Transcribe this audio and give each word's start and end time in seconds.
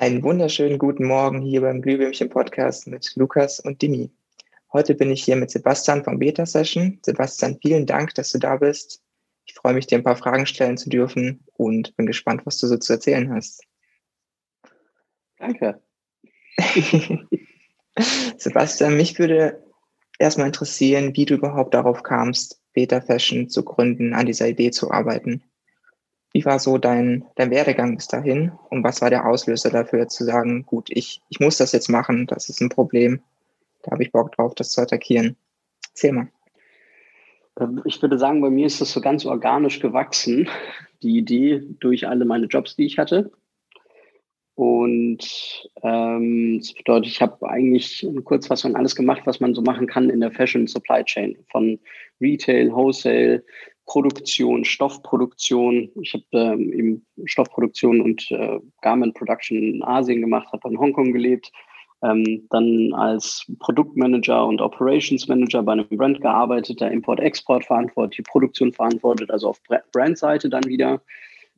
Einen 0.00 0.22
wunderschönen 0.22 0.78
guten 0.78 1.04
Morgen 1.06 1.42
hier 1.42 1.60
beim 1.60 1.82
Glühwürmchen 1.82 2.28
Podcast 2.28 2.86
mit 2.86 3.16
Lukas 3.16 3.58
und 3.58 3.82
Dimi. 3.82 4.12
Heute 4.72 4.94
bin 4.94 5.10
ich 5.10 5.24
hier 5.24 5.34
mit 5.34 5.50
Sebastian 5.50 6.04
vom 6.04 6.20
Beta 6.20 6.46
Session. 6.46 7.00
Sebastian, 7.02 7.58
vielen 7.60 7.84
Dank, 7.84 8.14
dass 8.14 8.30
du 8.30 8.38
da 8.38 8.54
bist. 8.58 9.02
Ich 9.44 9.54
freue 9.54 9.74
mich, 9.74 9.88
dir 9.88 9.98
ein 9.98 10.04
paar 10.04 10.14
Fragen 10.14 10.46
stellen 10.46 10.78
zu 10.78 10.88
dürfen 10.88 11.44
und 11.54 11.96
bin 11.96 12.06
gespannt, 12.06 12.42
was 12.44 12.58
du 12.58 12.68
so 12.68 12.76
zu 12.76 12.92
erzählen 12.92 13.34
hast. 13.34 13.64
Danke. 15.36 15.82
Sebastian, 18.36 18.96
mich 18.96 19.18
würde 19.18 19.64
erstmal 20.20 20.46
interessieren, 20.46 21.16
wie 21.16 21.24
du 21.24 21.34
überhaupt 21.34 21.74
darauf 21.74 22.04
kamst, 22.04 22.62
Beta 22.72 23.00
Fashion 23.00 23.48
zu 23.48 23.64
gründen, 23.64 24.14
an 24.14 24.26
dieser 24.26 24.46
Idee 24.46 24.70
zu 24.70 24.92
arbeiten. 24.92 25.42
Wie 26.32 26.44
war 26.44 26.58
so 26.58 26.78
dein, 26.78 27.24
dein 27.36 27.50
Werdegang 27.50 27.96
bis 27.96 28.06
dahin 28.06 28.52
und 28.70 28.84
was 28.84 29.00
war 29.00 29.10
der 29.10 29.26
Auslöser 29.26 29.70
dafür 29.70 30.08
zu 30.08 30.24
sagen, 30.24 30.64
gut, 30.66 30.88
ich, 30.90 31.22
ich 31.30 31.40
muss 31.40 31.56
das 31.56 31.72
jetzt 31.72 31.88
machen, 31.88 32.26
das 32.26 32.48
ist 32.48 32.60
ein 32.60 32.68
Problem, 32.68 33.20
da 33.82 33.92
habe 33.92 34.02
ich 34.02 34.12
Bock 34.12 34.32
drauf, 34.32 34.54
das 34.54 34.72
zu 34.72 34.82
attackieren. 34.82 35.36
Erzähl 35.90 36.12
mal. 36.12 36.28
Ähm, 37.58 37.82
ich 37.84 38.00
würde 38.02 38.18
sagen, 38.18 38.40
bei 38.40 38.50
mir 38.50 38.66
ist 38.66 38.80
das 38.80 38.92
so 38.92 39.00
ganz 39.00 39.24
organisch 39.24 39.80
gewachsen, 39.80 40.48
die 41.02 41.16
Idee 41.18 41.62
durch 41.80 42.06
alle 42.06 42.24
meine 42.24 42.46
Jobs, 42.46 42.76
die 42.76 42.86
ich 42.86 42.98
hatte. 42.98 43.30
Und 44.54 45.70
ähm, 45.84 46.58
das 46.58 46.72
bedeutet, 46.72 47.12
ich 47.12 47.22
habe 47.22 47.48
eigentlich 47.48 48.02
in 48.02 48.24
Kurzfassung 48.24 48.74
alles 48.74 48.96
gemacht, 48.96 49.22
was 49.24 49.38
man 49.38 49.54
so 49.54 49.62
machen 49.62 49.86
kann 49.86 50.10
in 50.10 50.18
der 50.18 50.32
Fashion 50.32 50.66
Supply 50.66 51.04
Chain. 51.04 51.38
Von 51.48 51.78
Retail, 52.20 52.72
Wholesale, 52.72 53.44
Produktion, 53.88 54.66
Stoffproduktion. 54.66 55.90
Ich 56.02 56.12
habe 56.12 56.24
ähm, 56.32 56.72
eben 56.72 57.06
Stoffproduktion 57.24 58.02
und 58.02 58.30
äh, 58.30 58.60
Garment 58.82 59.14
Production 59.14 59.56
in 59.56 59.82
Asien 59.82 60.20
gemacht, 60.20 60.46
habe 60.52 60.68
in 60.68 60.78
Hongkong 60.78 61.12
gelebt, 61.12 61.50
ähm, 62.02 62.46
dann 62.50 62.92
als 62.92 63.50
Produktmanager 63.58 64.46
und 64.46 64.60
Operations 64.60 65.26
Manager 65.26 65.62
bei 65.62 65.72
einem 65.72 65.88
Brand 65.88 66.20
gearbeitet, 66.20 66.82
der 66.82 66.92
Import-Export 66.92 67.64
verantwortet, 67.64 68.18
die 68.18 68.22
Produktion 68.22 68.74
verantwortet, 68.74 69.30
also 69.30 69.48
auf 69.48 69.60
Brandseite 69.92 70.50
dann 70.50 70.64
wieder 70.66 71.00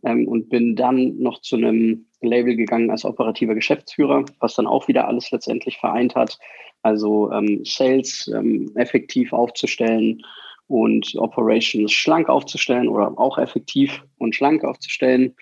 ähm, 0.04 0.28
und 0.28 0.48
bin 0.48 0.76
dann 0.76 1.18
noch 1.18 1.40
zu 1.40 1.56
einem 1.56 2.06
Label 2.20 2.54
gegangen 2.54 2.92
als 2.92 3.04
operativer 3.04 3.56
Geschäftsführer, 3.56 4.24
was 4.38 4.54
dann 4.54 4.68
auch 4.68 4.86
wieder 4.86 5.08
alles 5.08 5.32
letztendlich 5.32 5.78
vereint 5.78 6.14
hat, 6.14 6.38
also 6.82 7.32
ähm, 7.32 7.64
Sales 7.64 8.30
ähm, 8.32 8.70
effektiv 8.76 9.32
aufzustellen, 9.32 10.22
und 10.70 11.16
Operations 11.16 11.90
schlank 11.90 12.28
aufzustellen 12.28 12.88
oder 12.88 13.18
auch 13.18 13.38
effektiv 13.38 14.04
und 14.18 14.36
schlank 14.36 14.62
aufzustellen, 14.62 15.34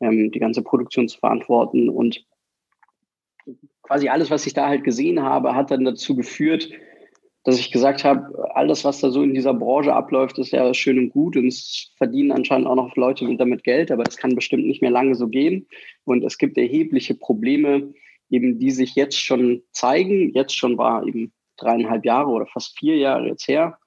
ähm, 0.00 0.30
die 0.30 0.38
ganze 0.38 0.62
Produktion 0.62 1.08
zu 1.08 1.18
verantworten. 1.18 1.88
Und 1.88 2.24
quasi 3.82 4.08
alles, 4.08 4.30
was 4.30 4.46
ich 4.46 4.54
da 4.54 4.68
halt 4.68 4.84
gesehen 4.84 5.20
habe, 5.20 5.56
hat 5.56 5.72
dann 5.72 5.84
dazu 5.84 6.14
geführt, 6.14 6.70
dass 7.42 7.58
ich 7.58 7.72
gesagt 7.72 8.04
habe, 8.04 8.54
alles, 8.54 8.84
was 8.84 9.00
da 9.00 9.10
so 9.10 9.22
in 9.22 9.34
dieser 9.34 9.52
Branche 9.52 9.92
abläuft, 9.92 10.38
ist 10.38 10.52
ja 10.52 10.72
schön 10.74 10.98
und 10.98 11.10
gut 11.10 11.36
und 11.36 11.48
es 11.48 11.90
verdienen 11.96 12.30
anscheinend 12.30 12.68
auch 12.68 12.76
noch 12.76 12.94
Leute 12.94 13.26
damit 13.36 13.64
Geld, 13.64 13.90
aber 13.90 14.04
das 14.04 14.16
kann 14.16 14.36
bestimmt 14.36 14.66
nicht 14.66 14.80
mehr 14.80 14.92
lange 14.92 15.16
so 15.16 15.26
gehen. 15.26 15.66
Und 16.04 16.22
es 16.22 16.38
gibt 16.38 16.56
erhebliche 16.56 17.16
Probleme, 17.16 17.92
eben 18.30 18.60
die 18.60 18.70
sich 18.70 18.94
jetzt 18.94 19.18
schon 19.18 19.62
zeigen. 19.72 20.32
Jetzt 20.34 20.56
schon 20.56 20.78
war 20.78 21.04
eben 21.04 21.32
dreieinhalb 21.56 22.04
Jahre 22.04 22.30
oder 22.30 22.46
fast 22.46 22.78
vier 22.78 22.96
Jahre 22.96 23.26
jetzt 23.26 23.48
her, 23.48 23.78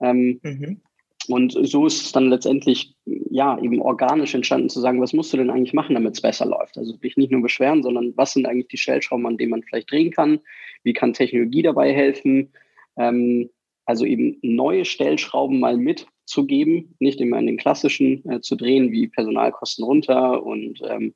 ähm, 0.00 0.40
mhm. 0.42 0.80
Und 1.28 1.52
so 1.52 1.86
ist 1.86 2.02
es 2.02 2.12
dann 2.12 2.28
letztendlich 2.28 2.94
ja 3.06 3.58
eben 3.58 3.80
organisch 3.80 4.34
entstanden 4.34 4.68
zu 4.68 4.80
sagen, 4.80 5.00
was 5.00 5.12
musst 5.12 5.32
du 5.32 5.36
denn 5.36 5.50
eigentlich 5.50 5.72
machen, 5.72 5.94
damit 5.94 6.14
es 6.14 6.20
besser 6.20 6.46
läuft? 6.46 6.76
Also 6.76 6.96
dich 6.96 7.16
nicht 7.16 7.32
nur 7.32 7.40
beschweren, 7.40 7.82
sondern 7.82 8.14
was 8.16 8.32
sind 8.32 8.46
eigentlich 8.46 8.68
die 8.68 8.76
Stellschrauben, 8.76 9.26
an 9.26 9.38
denen 9.38 9.50
man 9.50 9.62
vielleicht 9.62 9.90
drehen 9.90 10.10
kann? 10.10 10.40
Wie 10.82 10.92
kann 10.92 11.14
Technologie 11.14 11.62
dabei 11.62 11.94
helfen? 11.94 12.52
Ähm, 12.96 13.48
also 13.86 14.04
eben 14.04 14.38
neue 14.42 14.84
Stellschrauben 14.84 15.60
mal 15.60 15.76
mitzugeben, 15.76 16.94
nicht 16.98 17.20
immer 17.20 17.38
in 17.38 17.46
den 17.46 17.56
klassischen 17.56 18.28
äh, 18.30 18.40
zu 18.40 18.56
drehen, 18.56 18.92
wie 18.92 19.08
Personalkosten 19.08 19.84
runter 19.84 20.42
und 20.42 20.80
ähm, 20.86 21.14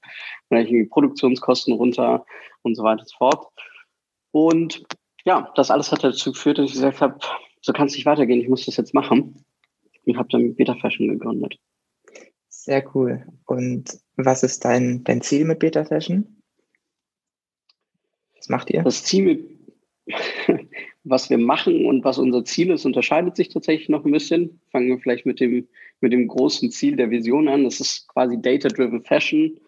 vielleicht 0.48 0.72
Produktionskosten 0.90 1.74
runter 1.74 2.24
und 2.62 2.74
so 2.74 2.82
weiter 2.82 3.00
und 3.00 3.08
so 3.08 3.16
fort. 3.16 3.46
Und 4.32 4.84
ja, 5.24 5.50
das 5.54 5.70
alles 5.70 5.92
hat 5.92 6.04
dazu 6.04 6.32
geführt, 6.32 6.58
dass 6.58 6.66
ich 6.66 6.74
gesagt 6.74 7.00
habe, 7.00 7.18
so 7.60 7.72
kann 7.72 7.86
es 7.86 7.94
nicht 7.94 8.06
weitergehen, 8.06 8.40
ich 8.40 8.48
muss 8.48 8.66
das 8.66 8.76
jetzt 8.76 8.94
machen. 8.94 9.44
Und 10.06 10.16
habe 10.16 10.28
dann 10.30 10.54
Beta 10.54 10.74
Fashion 10.74 11.08
gegründet. 11.08 11.58
Sehr 12.48 12.84
cool. 12.94 13.26
Und 13.44 13.98
was 14.16 14.42
ist 14.42 14.64
dein, 14.64 15.04
dein 15.04 15.20
Ziel 15.20 15.44
mit 15.44 15.58
Beta 15.58 15.84
Fashion? 15.84 16.42
Was 18.36 18.48
macht 18.48 18.70
ihr? 18.70 18.82
Das 18.82 19.04
Ziel 19.04 19.58
was 21.04 21.30
wir 21.30 21.38
machen 21.38 21.86
und 21.86 22.04
was 22.04 22.18
unser 22.18 22.44
Ziel 22.44 22.70
ist, 22.70 22.84
unterscheidet 22.84 23.36
sich 23.36 23.48
tatsächlich 23.48 23.88
noch 23.88 24.04
ein 24.04 24.12
bisschen. 24.12 24.60
Fangen 24.70 24.88
wir 24.88 24.98
vielleicht 24.98 25.26
mit 25.26 25.40
dem, 25.40 25.68
mit 26.00 26.12
dem 26.12 26.28
großen 26.28 26.70
Ziel 26.70 26.96
der 26.96 27.10
Vision 27.10 27.48
an. 27.48 27.64
Das 27.64 27.80
ist 27.80 28.08
quasi 28.08 28.40
Data-Driven 28.40 29.02
Fashion. 29.02 29.58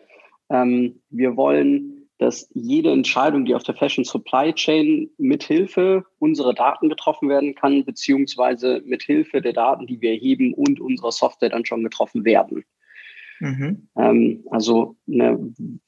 Ähm, 0.50 1.00
wir 1.10 1.36
wollen 1.36 1.99
dass 2.20 2.50
jede 2.53 2.92
Entscheidung, 2.92 3.47
die 3.47 3.54
auf 3.54 3.62
der 3.62 3.75
Fashion 3.75 4.04
Supply 4.04 4.53
Chain 4.53 5.08
mithilfe 5.16 6.04
unserer 6.19 6.53
Daten 6.53 6.91
getroffen 6.91 7.31
werden 7.31 7.54
kann, 7.54 7.82
beziehungsweise 7.86 8.82
mithilfe 8.84 9.41
der 9.41 9.54
Daten, 9.54 9.86
die 9.86 10.03
wir 10.03 10.10
erheben 10.10 10.53
und 10.53 10.80
unserer 10.80 11.12
Software 11.12 11.48
dann 11.48 11.64
schon 11.64 11.82
getroffen 11.82 12.26
werden. 12.26 12.64
Mhm. 13.41 13.88
Ähm, 13.97 14.44
also 14.50 14.97
eine 15.10 15.38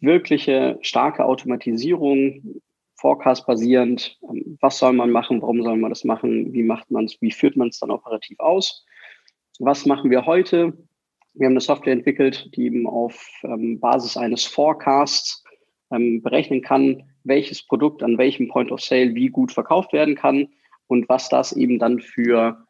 wirkliche 0.01 0.79
starke 0.81 1.27
Automatisierung, 1.27 2.63
Forecast-basierend. 2.95 4.19
Ähm, 4.31 4.57
was 4.63 4.79
soll 4.79 4.95
man 4.95 5.11
machen? 5.11 5.43
Warum 5.43 5.63
soll 5.63 5.77
man 5.77 5.91
das 5.91 6.03
machen? 6.03 6.55
Wie 6.55 6.63
macht 6.63 6.91
man 6.91 7.05
es? 7.05 7.21
Wie 7.21 7.31
führt 7.31 7.59
man 7.59 7.69
es 7.69 7.79
dann 7.79 7.91
operativ 7.91 8.41
aus? 8.41 8.87
Was 9.59 9.85
machen 9.85 10.11
wir 10.11 10.25
heute? 10.25 10.73
Wir 11.35 11.47
haben 11.47 11.53
eine 11.53 11.61
Software 11.61 11.93
entwickelt, 11.93 12.49
die 12.57 12.65
eben 12.65 12.87
auf 12.87 13.23
ähm, 13.45 13.81
Basis 13.81 14.17
eines 14.17 14.47
Forecasts 14.47 15.42
ähm, 15.93 16.23
berechnen 16.23 16.63
kann, 16.63 17.05
welches 17.25 17.63
Produkt 17.63 18.03
an 18.03 18.19
welchem 18.19 18.49
Point 18.49 18.73
of 18.73 18.81
Sale 18.81 19.15
wie 19.15 19.29
gut 19.29 19.53
verkauft 19.53 19.93
werden 19.93 20.15
kann 20.15 20.49
und 20.87 21.09
was 21.09 21.29
das 21.29 21.53
eben 21.53 21.79
dann 21.79 22.01
für 22.01 22.67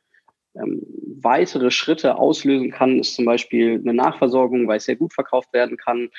ähm, 0.55 0.83
weitere 1.23 1.71
Schritte 1.71 2.17
auslösen 2.17 2.71
kann, 2.71 2.99
ist 2.99 3.15
zum 3.15 3.25
Beispiel 3.25 3.81
eine 3.81 3.95
Nachversorgung, 3.95 4.69
weil 4.69 4.77
es 4.79 4.85
sehr 4.85 4.97
gut 4.97 5.15
verkauft 5.15 5.53
werden 5.53 5.77
kann 5.77 6.11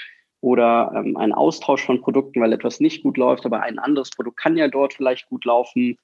oder 0.42 0.92
ähm, 0.96 1.16
ein 1.18 1.32
Austausch 1.32 1.86
von 1.86 2.02
Produkten, 2.02 2.42
weil 2.42 2.54
etwas 2.54 2.80
nicht 2.80 3.04
gut 3.04 3.18
läuft, 3.18 3.46
aber 3.46 3.62
ein 3.62 3.80
anderes 3.80 4.10
Produkt 4.10 4.38
kann 4.38 4.58
ja 4.58 4.68
dort 4.68 4.94
vielleicht 4.94 5.30
gut 5.30 5.46
laufen. 5.46 5.98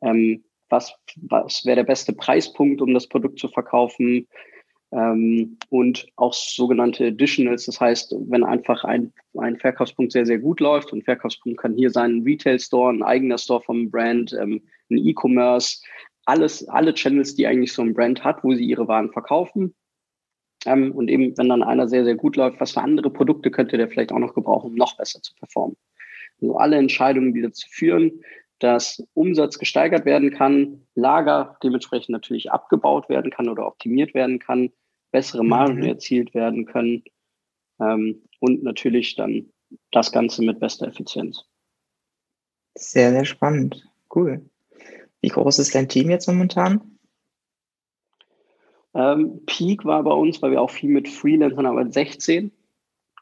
Ähm, 0.00 0.44
was 0.68 0.94
was 1.16 1.66
wäre 1.66 1.76
der 1.76 1.84
beste 1.84 2.14
Preispunkt, 2.14 2.80
um 2.80 2.94
das 2.94 3.06
Produkt 3.06 3.38
zu 3.38 3.48
verkaufen? 3.48 4.26
Ähm, 4.92 5.56
und 5.70 6.06
auch 6.16 6.34
sogenannte 6.34 7.06
Additionals. 7.06 7.66
Das 7.66 7.80
heißt, 7.80 8.14
wenn 8.28 8.44
einfach 8.44 8.84
ein, 8.84 9.12
ein 9.38 9.58
Verkaufspunkt 9.58 10.12
sehr, 10.12 10.26
sehr 10.26 10.38
gut 10.38 10.60
läuft, 10.60 10.92
und 10.92 11.04
Verkaufspunkt 11.04 11.58
kann 11.60 11.74
hier 11.74 11.90
sein 11.90 12.18
ein 12.18 12.22
Retail-Store, 12.22 12.92
ein 12.92 13.02
eigener 13.02 13.38
Store 13.38 13.62
vom 13.62 13.90
Brand, 13.90 14.32
ähm, 14.34 14.62
ein 14.90 14.98
E-Commerce, 14.98 15.82
alles, 16.26 16.68
alle 16.68 16.94
Channels, 16.94 17.34
die 17.34 17.46
eigentlich 17.46 17.72
so 17.72 17.82
ein 17.82 17.94
Brand 17.94 18.22
hat, 18.22 18.44
wo 18.44 18.54
sie 18.54 18.64
ihre 18.64 18.86
Waren 18.86 19.10
verkaufen. 19.10 19.74
Ähm, 20.66 20.92
und 20.92 21.08
eben, 21.08 21.36
wenn 21.36 21.48
dann 21.48 21.62
einer 21.62 21.88
sehr, 21.88 22.04
sehr 22.04 22.14
gut 22.14 22.36
läuft, 22.36 22.60
was 22.60 22.72
für 22.72 22.82
andere 22.82 23.10
Produkte 23.10 23.50
könnte 23.50 23.78
der 23.78 23.88
vielleicht 23.88 24.12
auch 24.12 24.18
noch 24.18 24.34
gebrauchen, 24.34 24.70
um 24.70 24.76
noch 24.76 24.96
besser 24.96 25.20
zu 25.22 25.34
performen. 25.34 25.76
Also 26.40 26.56
alle 26.56 26.76
Entscheidungen, 26.76 27.32
die 27.34 27.42
dazu 27.42 27.66
führen, 27.68 28.22
dass 28.58 29.02
Umsatz 29.14 29.58
gesteigert 29.58 30.04
werden 30.04 30.30
kann, 30.30 30.86
Lager 30.94 31.56
dementsprechend 31.64 32.10
natürlich 32.10 32.52
abgebaut 32.52 33.08
werden 33.08 33.32
kann 33.32 33.48
oder 33.48 33.66
optimiert 33.66 34.14
werden 34.14 34.38
kann, 34.38 34.70
bessere 35.12 35.44
Margen 35.44 35.76
mhm. 35.76 35.84
erzielt 35.84 36.34
werden 36.34 36.66
können 36.66 37.04
ähm, 37.80 38.22
und 38.40 38.62
natürlich 38.64 39.14
dann 39.14 39.46
das 39.92 40.10
Ganze 40.10 40.42
mit 40.42 40.58
bester 40.58 40.88
Effizienz. 40.88 41.44
Sehr, 42.74 43.10
sehr 43.10 43.24
spannend. 43.24 43.88
Cool. 44.14 44.44
Wie 45.20 45.28
groß 45.28 45.60
ist 45.60 45.74
dein 45.74 45.88
Team 45.88 46.10
jetzt 46.10 46.26
momentan? 46.26 46.98
Ähm, 48.94 49.40
Peak 49.46 49.84
war 49.84 50.02
bei 50.02 50.12
uns, 50.12 50.42
weil 50.42 50.50
wir 50.50 50.60
auch 50.60 50.70
viel 50.70 50.90
mit 50.90 51.08
Freelancern 51.08 51.66
arbeiten, 51.66 51.92
16. 51.92 52.50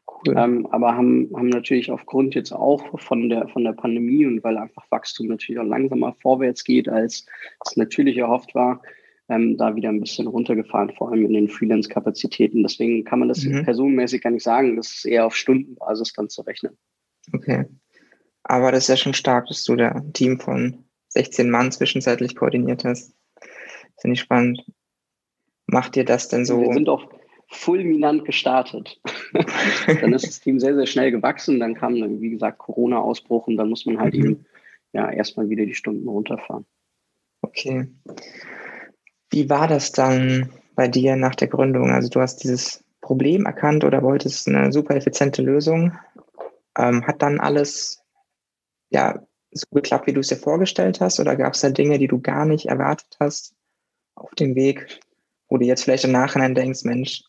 Cool. 0.07 0.35
Ähm, 0.37 0.67
aber 0.71 0.97
haben, 0.97 1.31
haben 1.35 1.49
natürlich 1.49 1.91
aufgrund 1.91 2.35
jetzt 2.35 2.53
auch 2.53 2.99
von 3.01 3.29
der, 3.29 3.49
von 3.49 3.65
der 3.65 3.73
Pandemie 3.73 4.27
und 4.27 4.43
weil 4.43 4.59
einfach 4.59 4.85
Wachstum 4.91 5.29
natürlich 5.29 5.61
auch 5.61 5.65
langsamer 5.65 6.15
vorwärts 6.21 6.65
geht, 6.65 6.89
als 6.89 7.27
es 7.65 7.77
natürlich 7.77 8.17
erhofft 8.19 8.55
war, 8.55 8.83
ähm, 9.31 9.57
da 9.57 9.77
wieder 9.77 9.89
ein 9.89 10.01
bisschen 10.01 10.27
runtergefahren, 10.27 10.93
vor 10.97 11.11
allem 11.11 11.25
in 11.25 11.33
den 11.33 11.49
Freelance-Kapazitäten. 11.49 12.63
Deswegen 12.63 13.05
kann 13.05 13.21
man 13.21 13.29
das 13.29 13.45
mhm. 13.45 13.65
personenmäßig 13.65 14.23
gar 14.23 14.31
nicht 14.31 14.43
sagen. 14.43 14.77
Das 14.77 14.89
ist 14.89 15.05
eher 15.05 15.25
auf 15.25 15.37
Stundenbasis 15.37 16.13
dann 16.13 16.29
zu 16.29 16.43
rechnen. 16.43 16.77
Okay. 17.33 17.67
Aber 18.43 18.73
das 18.73 18.85
ist 18.85 18.89
ja 18.89 18.97
schon 18.97 19.15
stark, 19.15 19.47
dass 19.47 19.63
du 19.65 19.77
da 19.77 19.91
ein 19.91 20.13
Team 20.13 20.41
von 20.41 20.85
16 21.11 21.49
Mann 21.49 21.71
zwischenzeitlich 21.71 22.35
koordiniert 22.35 22.85
hast. 22.85 23.15
Finde 24.01 24.15
ich 24.15 24.21
spannend. 24.21 24.65
Macht 25.67 25.95
dir 25.95 26.05
das 26.05 26.29
denn 26.29 26.45
so? 26.45 26.61
Wir 26.61 26.73
sind 26.73 26.89
auch 26.89 27.09
fulminant 27.47 28.25
gestartet. 28.25 29.01
dann 30.01 30.13
ist 30.13 30.27
das 30.27 30.41
Team 30.41 30.59
sehr, 30.59 30.75
sehr 30.75 30.87
schnell 30.87 31.13
gewachsen. 31.13 31.61
Dann 31.61 31.75
kam, 31.75 32.01
dann, 32.01 32.21
wie 32.21 32.31
gesagt, 32.31 32.59
Corona-Ausbruch 32.59 33.47
und 33.47 33.57
dann 33.57 33.69
muss 33.69 33.87
man 33.87 34.01
halt 34.01 34.15
mhm. 34.15 34.25
eben 34.25 34.47
ja 34.93 35.09
erstmal 35.11 35.49
wieder 35.49 35.67
die 35.67 35.75
Stunden 35.75 36.09
runterfahren. 36.09 36.67
Okay. 37.43 37.89
Wie 39.31 39.49
war 39.49 39.69
das 39.69 39.93
dann 39.93 40.53
bei 40.75 40.89
dir 40.89 41.17
nach 41.17 41.35
der 41.35 41.49
Gründung? 41.49 41.91
Also 41.91 42.09
du 42.09 42.21
hast 42.21 42.43
dieses 42.43 42.85
Problem 43.01 43.47
erkannt 43.47 43.85
oder 43.85 44.03
wolltest 44.03 44.49
eine 44.49 44.73
super 44.73 44.97
effiziente 44.97 45.43
Lösung. 45.43 45.97
Ähm, 46.77 47.07
hat 47.07 47.23
dann 47.23 47.41
alles 47.41 48.03
ja 48.91 49.21
so 49.53 49.67
geklappt, 49.73 50.07
wie 50.07 50.13
du 50.13 50.21
es 50.21 50.29
dir 50.29 50.37
vorgestellt 50.37 51.01
hast? 51.01 51.21
Oder 51.21 51.37
gab 51.37 51.55
es 51.55 51.61
da 51.61 51.71
Dinge, 51.71 51.99
die 51.99 52.09
du 52.09 52.21
gar 52.21 52.45
nicht 52.45 52.67
erwartet 52.67 53.17
hast 53.19 53.55
auf 54.15 54.35
dem 54.35 54.55
Weg, 54.55 55.01
wo 55.49 55.59
du 55.59 55.65
jetzt 55.65 55.85
vielleicht 55.85 56.05
im 56.05 56.13
Nachhinein 56.13 56.55
denkst, 56.55 56.85
Mensch, 56.85 57.23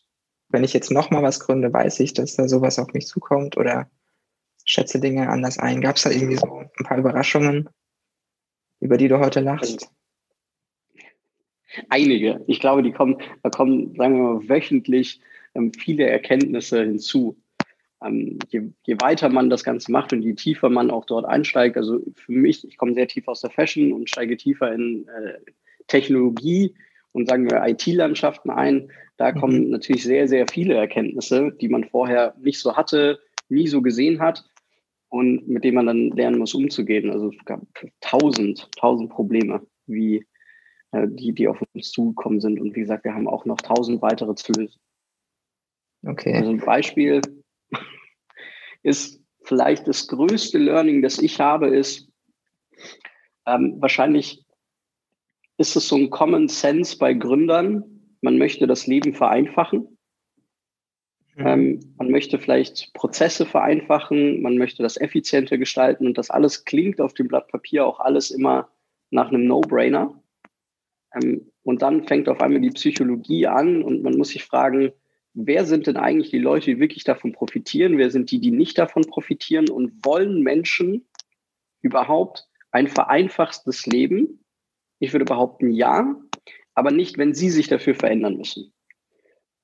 wenn 0.48 0.64
ich 0.64 0.72
jetzt 0.72 0.90
nochmal 0.90 1.22
was 1.22 1.40
gründe, 1.40 1.72
weiß 1.72 2.00
ich, 2.00 2.12
dass 2.12 2.36
da 2.36 2.46
sowas 2.46 2.78
auf 2.78 2.92
mich 2.92 3.06
zukommt 3.06 3.56
oder 3.56 3.90
schätze 4.64 5.00
Dinge 5.00 5.28
anders 5.28 5.58
ein. 5.58 5.80
Gab 5.80 5.96
es 5.96 6.02
da 6.02 6.10
irgendwie 6.10 6.36
so 6.36 6.46
ein 6.46 6.84
paar 6.84 6.98
Überraschungen, 6.98 7.68
über 8.80 8.96
die 8.96 9.08
du 9.08 9.18
heute 9.18 9.40
lachst? 9.40 9.90
Einige. 11.88 12.42
Ich 12.46 12.60
glaube, 12.60 12.82
die 12.82 12.92
kommen, 12.92 13.16
da 13.42 13.50
kommen, 13.50 13.94
sagen 13.96 14.16
wir 14.16 14.34
mal, 14.34 14.48
wöchentlich 14.48 15.20
ähm, 15.54 15.72
viele 15.72 16.06
Erkenntnisse 16.06 16.84
hinzu. 16.84 17.36
Ähm, 18.04 18.38
je, 18.48 18.62
je, 18.84 18.96
weiter 19.00 19.28
man 19.28 19.50
das 19.50 19.64
Ganze 19.64 19.92
macht 19.92 20.12
und 20.12 20.22
je 20.22 20.34
tiefer 20.34 20.68
man 20.68 20.90
auch 20.90 21.04
dort 21.04 21.24
einsteigt, 21.24 21.76
also 21.76 22.00
für 22.14 22.32
mich, 22.32 22.66
ich 22.66 22.76
komme 22.76 22.94
sehr 22.94 23.06
tief 23.06 23.28
aus 23.28 23.40
der 23.40 23.50
Fashion 23.50 23.92
und 23.92 24.10
steige 24.10 24.36
tiefer 24.36 24.72
in 24.72 25.06
äh, 25.08 25.38
Technologie 25.86 26.74
und 27.12 27.28
sagen 27.28 27.50
wir 27.50 27.62
IT-Landschaften 27.66 28.50
ein, 28.50 28.90
da 29.16 29.32
mhm. 29.32 29.38
kommen 29.38 29.70
natürlich 29.70 30.02
sehr, 30.02 30.26
sehr 30.26 30.46
viele 30.50 30.74
Erkenntnisse, 30.74 31.52
die 31.60 31.68
man 31.68 31.84
vorher 31.84 32.34
nicht 32.40 32.58
so 32.58 32.76
hatte, 32.76 33.20
nie 33.48 33.68
so 33.68 33.82
gesehen 33.82 34.20
hat 34.20 34.44
und 35.08 35.46
mit 35.46 35.62
denen 35.62 35.76
man 35.76 35.86
dann 35.86 36.10
lernen 36.10 36.38
muss, 36.38 36.54
umzugehen. 36.54 37.10
Also 37.10 37.28
es 37.28 37.44
gab 37.44 37.60
tausend, 38.00 38.68
tausend 38.76 39.10
Probleme, 39.10 39.60
wie 39.86 40.24
die, 40.92 41.32
die 41.32 41.48
auf 41.48 41.62
uns 41.72 41.90
zugekommen 41.90 42.40
sind. 42.40 42.60
Und 42.60 42.74
wie 42.74 42.80
gesagt, 42.80 43.04
wir 43.04 43.14
haben 43.14 43.28
auch 43.28 43.44
noch 43.44 43.58
tausend 43.58 44.02
weitere 44.02 44.34
zu 44.34 44.52
lösen. 44.52 44.80
Okay. 46.04 46.34
Also 46.34 46.50
ein 46.50 46.58
Beispiel 46.58 47.20
ist 48.82 49.22
vielleicht 49.44 49.88
das 49.88 50.08
größte 50.08 50.58
Learning, 50.58 51.02
das 51.02 51.18
ich 51.18 51.40
habe, 51.40 51.68
ist 51.68 52.08
ähm, 53.46 53.76
wahrscheinlich 53.80 54.44
ist 55.58 55.76
es 55.76 55.88
so 55.88 55.96
ein 55.96 56.10
Common 56.10 56.48
Sense 56.48 56.96
bei 56.96 57.14
Gründern. 57.14 57.84
Man 58.20 58.38
möchte 58.38 58.66
das 58.66 58.86
Leben 58.86 59.14
vereinfachen. 59.14 59.98
Mhm. 61.36 61.46
Ähm, 61.46 61.94
man 61.96 62.10
möchte 62.10 62.38
vielleicht 62.38 62.92
Prozesse 62.94 63.46
vereinfachen, 63.46 64.42
man 64.42 64.58
möchte 64.58 64.82
das 64.82 65.00
effizienter 65.00 65.58
gestalten 65.58 66.06
und 66.06 66.18
das 66.18 66.30
alles 66.30 66.64
klingt 66.64 67.00
auf 67.00 67.14
dem 67.14 67.28
Blatt 67.28 67.48
Papier 67.48 67.86
auch 67.86 68.00
alles 68.00 68.30
immer 68.30 68.68
nach 69.10 69.28
einem 69.28 69.46
No-Brainer. 69.46 70.21
Ähm, 71.14 71.50
und 71.62 71.82
dann 71.82 72.06
fängt 72.06 72.28
auf 72.28 72.40
einmal 72.40 72.60
die 72.60 72.70
Psychologie 72.70 73.46
an 73.46 73.82
und 73.82 74.02
man 74.02 74.16
muss 74.16 74.30
sich 74.30 74.44
fragen, 74.44 74.92
wer 75.34 75.64
sind 75.64 75.86
denn 75.86 75.96
eigentlich 75.96 76.30
die 76.30 76.38
Leute, 76.38 76.72
die 76.72 76.80
wirklich 76.80 77.04
davon 77.04 77.32
profitieren? 77.32 77.98
Wer 77.98 78.10
sind 78.10 78.30
die, 78.30 78.40
die 78.40 78.50
nicht 78.50 78.78
davon 78.78 79.02
profitieren? 79.04 79.68
Und 79.68 80.04
wollen 80.04 80.42
Menschen 80.42 81.06
überhaupt 81.80 82.48
ein 82.70 82.88
vereinfachtes 82.88 83.86
Leben? 83.86 84.44
Ich 84.98 85.12
würde 85.12 85.24
behaupten, 85.24 85.70
ja, 85.70 86.16
aber 86.74 86.90
nicht, 86.90 87.18
wenn 87.18 87.34
sie 87.34 87.50
sich 87.50 87.68
dafür 87.68 87.94
verändern 87.94 88.36
müssen. 88.36 88.72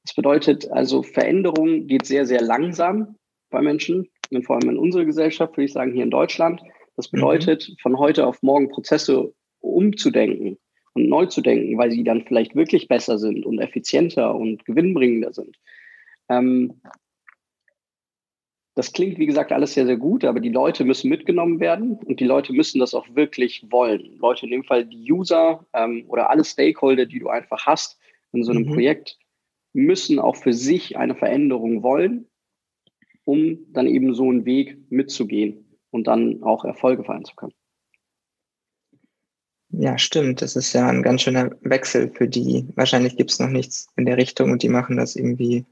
Das 0.04 0.14
bedeutet 0.14 0.70
also, 0.70 1.02
Veränderung 1.02 1.86
geht 1.86 2.06
sehr, 2.06 2.26
sehr 2.26 2.40
langsam 2.40 3.16
bei 3.50 3.60
Menschen, 3.60 4.08
und 4.30 4.44
vor 4.44 4.56
allem 4.56 4.70
in 4.70 4.78
unserer 4.78 5.04
Gesellschaft, 5.04 5.56
würde 5.56 5.64
ich 5.64 5.72
sagen, 5.72 5.92
hier 5.92 6.02
in 6.02 6.10
Deutschland. 6.10 6.60
Das 6.96 7.10
mhm. 7.12 7.16
bedeutet, 7.16 7.74
von 7.80 7.98
heute 7.98 8.26
auf 8.26 8.42
morgen 8.42 8.68
Prozesse 8.68 9.32
umzudenken 9.60 10.58
und 10.98 11.08
neu 11.08 11.26
zu 11.26 11.40
denken, 11.40 11.78
weil 11.78 11.90
sie 11.90 12.04
dann 12.04 12.24
vielleicht 12.24 12.54
wirklich 12.54 12.88
besser 12.88 13.18
sind 13.18 13.46
und 13.46 13.60
effizienter 13.60 14.34
und 14.34 14.64
gewinnbringender 14.64 15.32
sind. 15.32 15.56
Ähm, 16.28 16.80
das 18.74 18.92
klingt, 18.92 19.18
wie 19.18 19.26
gesagt, 19.26 19.50
alles 19.50 19.74
sehr, 19.74 19.86
sehr 19.86 19.96
gut, 19.96 20.24
aber 20.24 20.40
die 20.40 20.50
Leute 20.50 20.84
müssen 20.84 21.08
mitgenommen 21.08 21.58
werden 21.58 21.98
und 22.04 22.20
die 22.20 22.24
Leute 22.24 22.52
müssen 22.52 22.78
das 22.78 22.94
auch 22.94 23.06
wirklich 23.14 23.66
wollen. 23.70 24.18
Leute, 24.18 24.46
in 24.46 24.52
dem 24.52 24.64
Fall 24.64 24.84
die 24.84 25.10
User 25.10 25.66
ähm, 25.72 26.04
oder 26.08 26.30
alle 26.30 26.44
Stakeholder, 26.44 27.06
die 27.06 27.18
du 27.18 27.28
einfach 27.28 27.66
hast 27.66 27.98
in 28.32 28.44
so 28.44 28.52
einem 28.52 28.64
mhm. 28.64 28.74
Projekt, 28.74 29.18
müssen 29.72 30.18
auch 30.18 30.36
für 30.36 30.52
sich 30.52 30.96
eine 30.96 31.14
Veränderung 31.14 31.82
wollen, 31.82 32.26
um 33.24 33.58
dann 33.72 33.86
eben 33.86 34.14
so 34.14 34.28
einen 34.28 34.44
Weg 34.44 34.78
mitzugehen 34.90 35.76
und 35.90 36.06
dann 36.06 36.42
auch 36.42 36.64
Erfolge 36.64 37.04
feiern 37.04 37.24
zu 37.24 37.34
können. 37.34 37.54
Ja, 39.80 39.96
stimmt. 39.96 40.42
Das 40.42 40.56
ist 40.56 40.72
ja 40.72 40.88
ein 40.88 41.04
ganz 41.04 41.22
schöner 41.22 41.50
Wechsel 41.60 42.10
für 42.10 42.26
die. 42.26 42.66
Wahrscheinlich 42.74 43.16
gibt 43.16 43.30
es 43.30 43.38
noch 43.38 43.48
nichts 43.48 43.86
in 43.96 44.06
der 44.06 44.16
Richtung 44.16 44.50
und 44.50 44.64
die 44.64 44.68
machen 44.68 44.96
das 44.96 45.14
irgendwie 45.14 45.66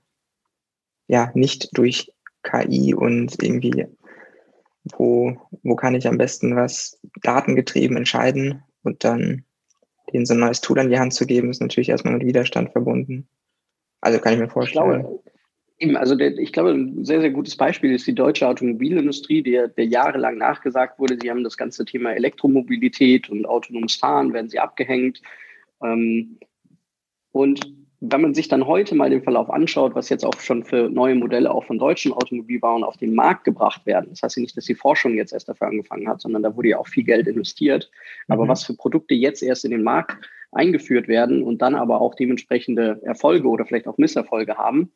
ja 1.09 1.33
nicht 1.35 1.77
durch 1.77 2.13
KI 2.45 2.95
und 2.95 3.43
irgendwie, 3.43 3.87
wo, 4.97 5.37
wo 5.65 5.75
kann 5.75 5.97
ich 5.97 6.07
am 6.07 6.19
besten 6.19 6.55
was 6.55 7.01
datengetrieben 7.23 7.97
entscheiden 7.97 8.63
und 8.85 9.03
dann 9.03 9.45
denen 10.13 10.25
so 10.25 10.35
ein 10.35 10.41
neues 10.41 10.61
Tool 10.61 10.79
an 10.79 10.89
die 10.89 11.01
Hand 11.01 11.13
zu 11.13 11.27
geben, 11.27 11.51
ist 11.51 11.61
natürlich 11.61 11.89
erstmal 11.89 12.15
mit 12.15 12.27
Widerstand 12.27 12.71
verbunden. 12.71 13.27
Also 14.03 14.21
kann 14.21 14.35
ich 14.35 14.39
mir 14.39 14.49
vorstellen. 14.49 15.01
Ich 15.01 15.03
glaube, 15.03 15.23
eben, 15.79 15.97
also 15.97 16.15
der, 16.15 16.39
ich 16.39 16.53
glaube, 16.53 16.71
ein 16.71 17.05
sehr, 17.05 17.21
sehr 17.21 17.31
gutes 17.31 17.57
Beispiel 17.57 17.95
ist 17.95 18.07
die 18.07 18.15
deutsche 18.15 18.49
Automobilindustrie, 18.49 19.43
der, 19.43 19.69
der 19.69 19.87
jahrelang 19.87 20.39
nachgesagt 20.39 20.99
wurde, 20.99 21.19
sie 21.21 21.31
haben 21.31 21.45
das 21.45 21.57
ganze 21.57 21.85
Thema 21.85 22.13
Elektromobilität 22.13 23.29
und 23.29 23.47
autonomes 23.47 23.97
Fahren, 23.97 24.33
werden 24.33 24.49
sie 24.49 24.59
abgehängt. 24.59 25.21
Ähm, 25.83 26.39
und 27.33 27.61
wenn 28.01 28.21
man 28.21 28.35
sich 28.35 28.49
dann 28.49 28.67
heute 28.67 28.95
mal 28.95 29.11
den 29.11 29.23
Verlauf 29.23 29.51
anschaut, 29.51 29.95
was 29.95 30.11
jetzt 30.11 30.25
auch 30.25 30.39
schon 30.41 30.65
für 30.65 30.89
neue 30.91 31.15
Modelle 31.15 31.51
auch 31.51 31.65
von 31.65 31.79
deutschen 31.79 32.13
Automobilbauern 32.13 32.85
auf 32.85 32.97
den 32.97 33.15
Markt 33.15 33.45
gebracht 33.45 33.85
werden, 33.87 34.09
das 34.11 34.23
heißt 34.23 34.37
ja 34.37 34.43
nicht, 34.43 34.57
dass 34.57 34.67
die 34.67 34.75
Forschung 34.75 35.15
jetzt 35.15 35.33
erst 35.33 35.49
dafür 35.49 35.69
angefangen 35.69 36.09
hat, 36.09 36.21
sondern 36.21 36.43
da 36.43 36.55
wurde 36.57 36.69
ja 36.69 36.79
auch 36.79 36.89
viel 36.89 37.05
Geld 37.05 37.27
investiert. 37.27 37.91
Aber 38.29 38.45
mhm. 38.45 38.49
was 38.49 38.65
für 38.65 38.75
Produkte 38.75 39.15
jetzt 39.15 39.43
erst 39.43 39.65
in 39.65 39.71
den 39.71 39.83
Markt 39.83 40.29
eingeführt 40.53 41.09
werden 41.09 41.43
und 41.43 41.63
dann 41.63 41.75
aber 41.75 42.01
auch 42.01 42.15
dementsprechende 42.15 43.01
Erfolge 43.03 43.49
oder 43.49 43.65
vielleicht 43.65 43.89
auch 43.89 43.99
Misserfolge 43.99 44.57
haben, 44.57 44.93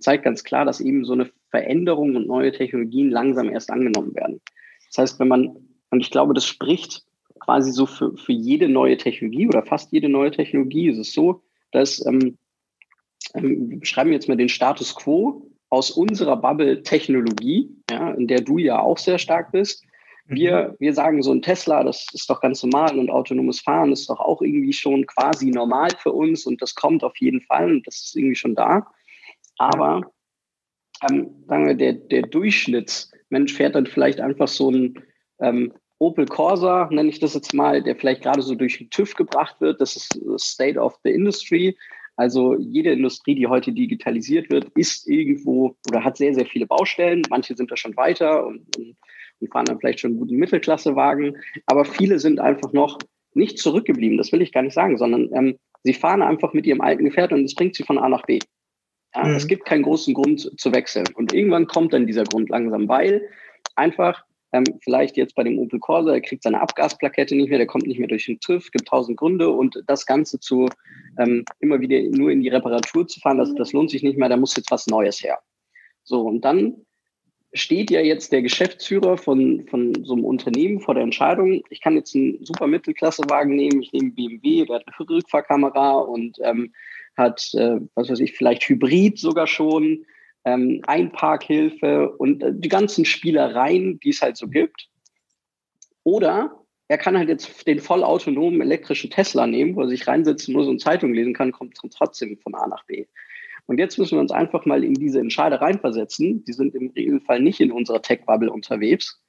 zeigt 0.00 0.24
ganz 0.24 0.44
klar, 0.44 0.64
dass 0.64 0.80
eben 0.80 1.04
so 1.04 1.12
eine 1.12 1.30
Veränderung 1.50 2.16
und 2.16 2.26
neue 2.26 2.52
Technologien 2.52 3.10
langsam 3.10 3.50
erst 3.50 3.70
angenommen 3.70 4.14
werden. 4.14 4.40
Das 4.88 4.98
heißt, 4.98 5.20
wenn 5.20 5.28
man, 5.28 5.56
und 5.90 6.00
ich 6.00 6.10
glaube, 6.10 6.34
das 6.34 6.46
spricht 6.46 7.04
quasi 7.40 7.72
so 7.72 7.86
für, 7.86 8.16
für 8.16 8.32
jede 8.32 8.68
neue 8.68 8.96
Technologie 8.96 9.46
oder 9.46 9.62
fast 9.62 9.92
jede 9.92 10.08
neue 10.08 10.30
Technologie, 10.30 10.88
ist 10.88 10.98
es 10.98 11.12
so, 11.12 11.42
dass 11.72 12.04
ähm, 12.06 12.36
ähm, 13.34 13.70
wir 13.70 13.80
beschreiben 13.80 14.12
jetzt 14.12 14.28
mal 14.28 14.36
den 14.36 14.48
Status 14.48 14.94
quo 14.94 15.50
aus 15.70 15.90
unserer 15.90 16.36
Bubble 16.36 16.82
Technologie, 16.82 17.70
ja, 17.90 18.12
in 18.12 18.26
der 18.26 18.40
du 18.40 18.58
ja 18.58 18.80
auch 18.80 18.98
sehr 18.98 19.18
stark 19.18 19.52
bist. 19.52 19.84
Wir, 20.26 20.70
mhm. 20.70 20.76
wir 20.78 20.94
sagen 20.94 21.22
so 21.22 21.32
ein 21.32 21.42
Tesla, 21.42 21.84
das 21.84 22.06
ist 22.12 22.28
doch 22.28 22.40
ganz 22.40 22.62
normal 22.62 22.98
und 22.98 23.10
autonomes 23.10 23.60
Fahren 23.60 23.92
ist 23.92 24.10
doch 24.10 24.20
auch 24.20 24.42
irgendwie 24.42 24.72
schon 24.72 25.06
quasi 25.06 25.50
normal 25.50 25.90
für 25.98 26.12
uns 26.12 26.46
und 26.46 26.60
das 26.60 26.74
kommt 26.74 27.02
auf 27.02 27.16
jeden 27.18 27.40
Fall 27.40 27.70
und 27.70 27.86
das 27.86 27.96
ist 27.96 28.16
irgendwie 28.16 28.36
schon 28.36 28.54
da. 28.54 28.86
Aber 29.58 30.10
ähm, 31.08 31.44
sagen 31.46 31.66
wir, 31.66 31.74
der, 31.74 31.92
der 31.92 32.22
Durchschnittsmensch 32.22 33.52
fährt 33.54 33.74
dann 33.74 33.86
vielleicht 33.86 34.20
einfach 34.20 34.48
so 34.48 34.70
ein 34.70 35.02
ähm, 35.40 35.72
Opel 35.98 36.26
Corsa, 36.26 36.88
nenne 36.90 37.08
ich 37.08 37.18
das 37.18 37.34
jetzt 37.34 37.54
mal, 37.54 37.82
der 37.82 37.96
vielleicht 37.96 38.22
gerade 38.22 38.42
so 38.42 38.54
durch 38.54 38.78
den 38.78 38.90
TÜV 38.90 39.14
gebracht 39.14 39.60
wird. 39.60 39.80
Das 39.80 39.96
ist 39.96 40.20
State 40.38 40.78
of 40.78 40.96
the 41.02 41.10
Industry. 41.10 41.76
Also 42.16 42.56
jede 42.56 42.90
Industrie, 42.92 43.34
die 43.34 43.46
heute 43.46 43.72
digitalisiert 43.72 44.50
wird, 44.50 44.68
ist 44.74 45.08
irgendwo 45.08 45.76
oder 45.88 46.02
hat 46.04 46.16
sehr, 46.16 46.34
sehr 46.34 46.46
viele 46.46 46.66
Baustellen. 46.66 47.22
Manche 47.30 47.54
sind 47.54 47.70
da 47.70 47.76
schon 47.76 47.96
weiter 47.96 48.46
und, 48.46 48.76
und, 48.76 48.96
und 49.40 49.52
fahren 49.52 49.66
dann 49.66 49.78
vielleicht 49.78 50.00
schon 50.00 50.12
einen 50.12 50.20
guten 50.20 50.36
Mittelklassewagen. 50.36 51.36
Aber 51.66 51.84
viele 51.84 52.18
sind 52.18 52.40
einfach 52.40 52.72
noch 52.72 52.98
nicht 53.34 53.58
zurückgeblieben. 53.58 54.18
Das 54.18 54.32
will 54.32 54.42
ich 54.42 54.52
gar 54.52 54.62
nicht 54.62 54.74
sagen, 54.74 54.98
sondern 54.98 55.30
ähm, 55.32 55.58
sie 55.84 55.94
fahren 55.94 56.22
einfach 56.22 56.52
mit 56.52 56.66
ihrem 56.66 56.80
alten 56.80 57.04
Gefährt 57.04 57.32
und 57.32 57.44
es 57.44 57.54
bringt 57.54 57.76
sie 57.76 57.84
von 57.84 57.98
A 57.98 58.08
nach 58.08 58.22
B. 58.22 58.40
Ja, 59.14 59.24
mhm. 59.24 59.34
Es 59.34 59.46
gibt 59.46 59.64
keinen 59.64 59.82
großen 59.82 60.14
Grund 60.14 60.60
zu 60.60 60.72
wechseln. 60.72 61.06
Und 61.14 61.32
irgendwann 61.32 61.66
kommt 61.66 61.92
dann 61.92 62.06
dieser 62.06 62.24
Grund 62.24 62.48
langsam, 62.48 62.88
weil 62.88 63.28
einfach 63.74 64.24
ähm, 64.52 64.64
vielleicht 64.82 65.16
jetzt 65.16 65.34
bei 65.34 65.44
dem 65.44 65.58
Opel 65.58 65.78
Corsa, 65.78 66.12
er 66.12 66.20
kriegt 66.20 66.42
seine 66.42 66.60
Abgasplakette 66.60 67.34
nicht 67.34 67.50
mehr, 67.50 67.58
der 67.58 67.66
kommt 67.66 67.86
nicht 67.86 67.98
mehr 67.98 68.08
durch 68.08 68.26
den 68.26 68.40
TÜV, 68.40 68.70
gibt 68.70 68.88
tausend 68.88 69.18
Gründe 69.18 69.50
und 69.50 69.82
das 69.86 70.06
Ganze 70.06 70.40
zu 70.40 70.68
ähm, 71.18 71.44
immer 71.60 71.80
wieder 71.80 72.00
nur 72.16 72.30
in 72.30 72.40
die 72.40 72.48
Reparatur 72.48 73.06
zu 73.06 73.20
fahren, 73.20 73.38
das, 73.38 73.54
das 73.54 73.72
lohnt 73.72 73.90
sich 73.90 74.02
nicht 74.02 74.18
mehr, 74.18 74.28
da 74.28 74.36
muss 74.36 74.56
jetzt 74.56 74.70
was 74.70 74.86
Neues 74.86 75.22
her. 75.22 75.38
So, 76.02 76.22
und 76.22 76.44
dann 76.44 76.86
steht 77.52 77.90
ja 77.90 78.00
jetzt 78.00 78.32
der 78.32 78.42
Geschäftsführer 78.42 79.16
von, 79.16 79.66
von 79.68 80.04
so 80.04 80.14
einem 80.14 80.24
Unternehmen 80.24 80.80
vor 80.80 80.94
der 80.94 81.02
Entscheidung, 81.02 81.62
ich 81.70 81.80
kann 81.80 81.96
jetzt 81.96 82.14
einen 82.14 82.44
super 82.44 82.66
Mittelklassewagen 82.66 83.54
nehmen, 83.54 83.82
ich 83.82 83.92
nehme 83.92 84.12
BMW, 84.12 84.64
der 84.64 84.76
hat 84.76 84.84
eine 84.86 85.08
Rückfahrkamera 85.08 85.98
und 85.98 86.38
ähm, 86.42 86.72
hat, 87.18 87.52
äh, 87.54 87.80
was 87.94 88.08
weiß 88.08 88.20
ich, 88.20 88.32
vielleicht 88.32 88.68
Hybrid 88.68 89.18
sogar 89.18 89.46
schon, 89.46 90.06
ähm, 90.44 90.80
Einparkhilfe 90.86 92.10
und 92.16 92.42
äh, 92.42 92.52
die 92.54 92.68
ganzen 92.68 93.04
Spielereien, 93.04 94.00
die 94.00 94.10
es 94.10 94.22
halt 94.22 94.36
so 94.36 94.48
gibt. 94.48 94.88
Oder 96.04 96.64
er 96.88 96.98
kann 96.98 97.18
halt 97.18 97.28
jetzt 97.28 97.66
den 97.66 97.80
vollautonomen 97.80 98.62
elektrischen 98.62 99.10
Tesla 99.10 99.46
nehmen, 99.46 99.76
wo 99.76 99.82
er 99.82 99.88
sich 99.88 100.06
reinsetzen 100.06 100.54
muss 100.54 100.66
und 100.66 100.80
Zeitung 100.80 101.12
lesen 101.12 101.34
kann, 101.34 101.52
kommt 101.52 101.76
trotzdem 101.92 102.38
von 102.38 102.54
A 102.54 102.66
nach 102.66 102.84
B. 102.86 103.06
Und 103.66 103.78
jetzt 103.78 103.98
müssen 103.98 104.16
wir 104.16 104.20
uns 104.20 104.32
einfach 104.32 104.64
mal 104.64 104.82
in 104.82 104.94
diese 104.94 105.20
Entscheider 105.20 105.60
reinversetzen. 105.60 106.42
Die 106.44 106.52
sind 106.54 106.74
im 106.74 106.88
Regelfall 106.88 107.40
nicht 107.40 107.60
in 107.60 107.70
unserer 107.70 108.00
Tech-Bubble 108.00 108.50
unterwegs 108.50 109.20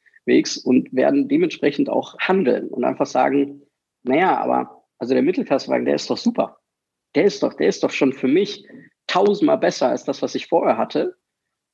und 0.57 0.93
werden 0.93 1.27
dementsprechend 1.27 1.89
auch 1.89 2.17
handeln 2.19 2.69
und 2.69 2.85
einfach 2.85 3.07
sagen, 3.07 3.63
naja, 4.03 4.37
aber 4.37 4.85
also 4.97 5.13
der 5.13 5.23
Mittelklassewagen, 5.23 5.85
der 5.85 5.95
ist 5.95 6.09
doch 6.09 6.17
super. 6.17 6.58
Der 7.15 7.25
ist 7.25 7.43
doch, 7.43 7.53
der 7.53 7.67
ist 7.67 7.83
doch 7.83 7.91
schon 7.91 8.13
für 8.13 8.27
mich 8.27 8.65
tausendmal 9.07 9.57
besser 9.57 9.89
als 9.89 10.03
das, 10.03 10.21
was 10.21 10.35
ich 10.35 10.47
vorher 10.47 10.77
hatte 10.77 11.17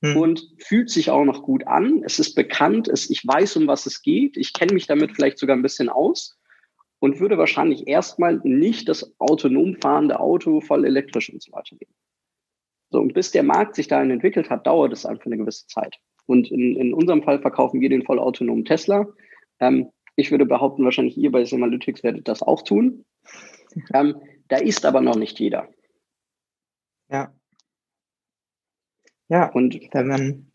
hm. 0.02 0.18
und 0.18 0.48
fühlt 0.60 0.90
sich 0.90 1.10
auch 1.10 1.26
noch 1.26 1.44
gut 1.44 1.68
an. 1.68 2.04
Es 2.06 2.20
ist 2.20 2.36
bekannt, 2.36 2.88
es, 2.88 3.10
ich 3.10 3.26
weiß, 3.26 3.58
um 3.58 3.68
was 3.68 3.86
es 3.86 4.02
geht. 4.02 4.38
Ich 4.38 4.54
kenne 4.54 4.74
mich 4.74 4.88
damit 4.88 5.14
vielleicht 5.14 5.38
sogar 5.38 5.56
ein 5.56 5.62
bisschen 5.62 5.90
aus 5.90 6.38
und 7.00 7.20
würde 7.20 7.38
wahrscheinlich 7.38 7.88
erstmal 7.88 8.40
nicht 8.44 8.88
das 8.88 9.14
autonom 9.20 9.76
fahrende 9.76 10.20
Auto 10.20 10.62
voll 10.62 10.86
elektrisch 10.86 11.30
und 11.32 11.42
so 11.42 11.52
weiter 11.52 11.76
nehmen. 11.76 11.94
So, 12.92 13.00
und 13.00 13.14
bis 13.14 13.32
der 13.32 13.44
Markt 13.44 13.76
sich 13.76 13.88
dahin 13.88 14.12
entwickelt 14.12 14.50
hat, 14.50 14.66
dauert 14.66 14.94
es 14.94 15.06
einfach 15.06 15.26
eine 15.26 15.38
gewisse 15.38 15.68
Zeit. 15.68 15.98
Und 16.28 16.50
in, 16.50 16.76
in 16.76 16.94
unserem 16.94 17.24
Fall 17.24 17.42
verkaufen 17.42 17.82
wir 17.82 17.90
den 17.90 18.04
vollautonomen 18.04 18.66
Tesla. 18.66 19.08
Ähm, 19.60 19.90
ich 20.16 20.32
würde 20.32 20.46
behaupten, 20.46 20.86
wahrscheinlich 20.86 21.18
ihr 21.18 21.32
bei 21.32 21.44
Semalytics 21.44 22.04
werdet 22.04 22.28
das 22.28 22.42
auch 22.42 22.62
tun. 22.62 23.06
Ähm, 23.94 24.16
da 24.48 24.58
ist 24.58 24.86
aber 24.86 25.02
noch 25.02 25.16
nicht 25.16 25.40
jeder. 25.40 25.68
Ja. 27.10 27.34
Ja, 29.28 29.52
und 29.52 29.80
wenn 29.92 30.08
man 30.08 30.52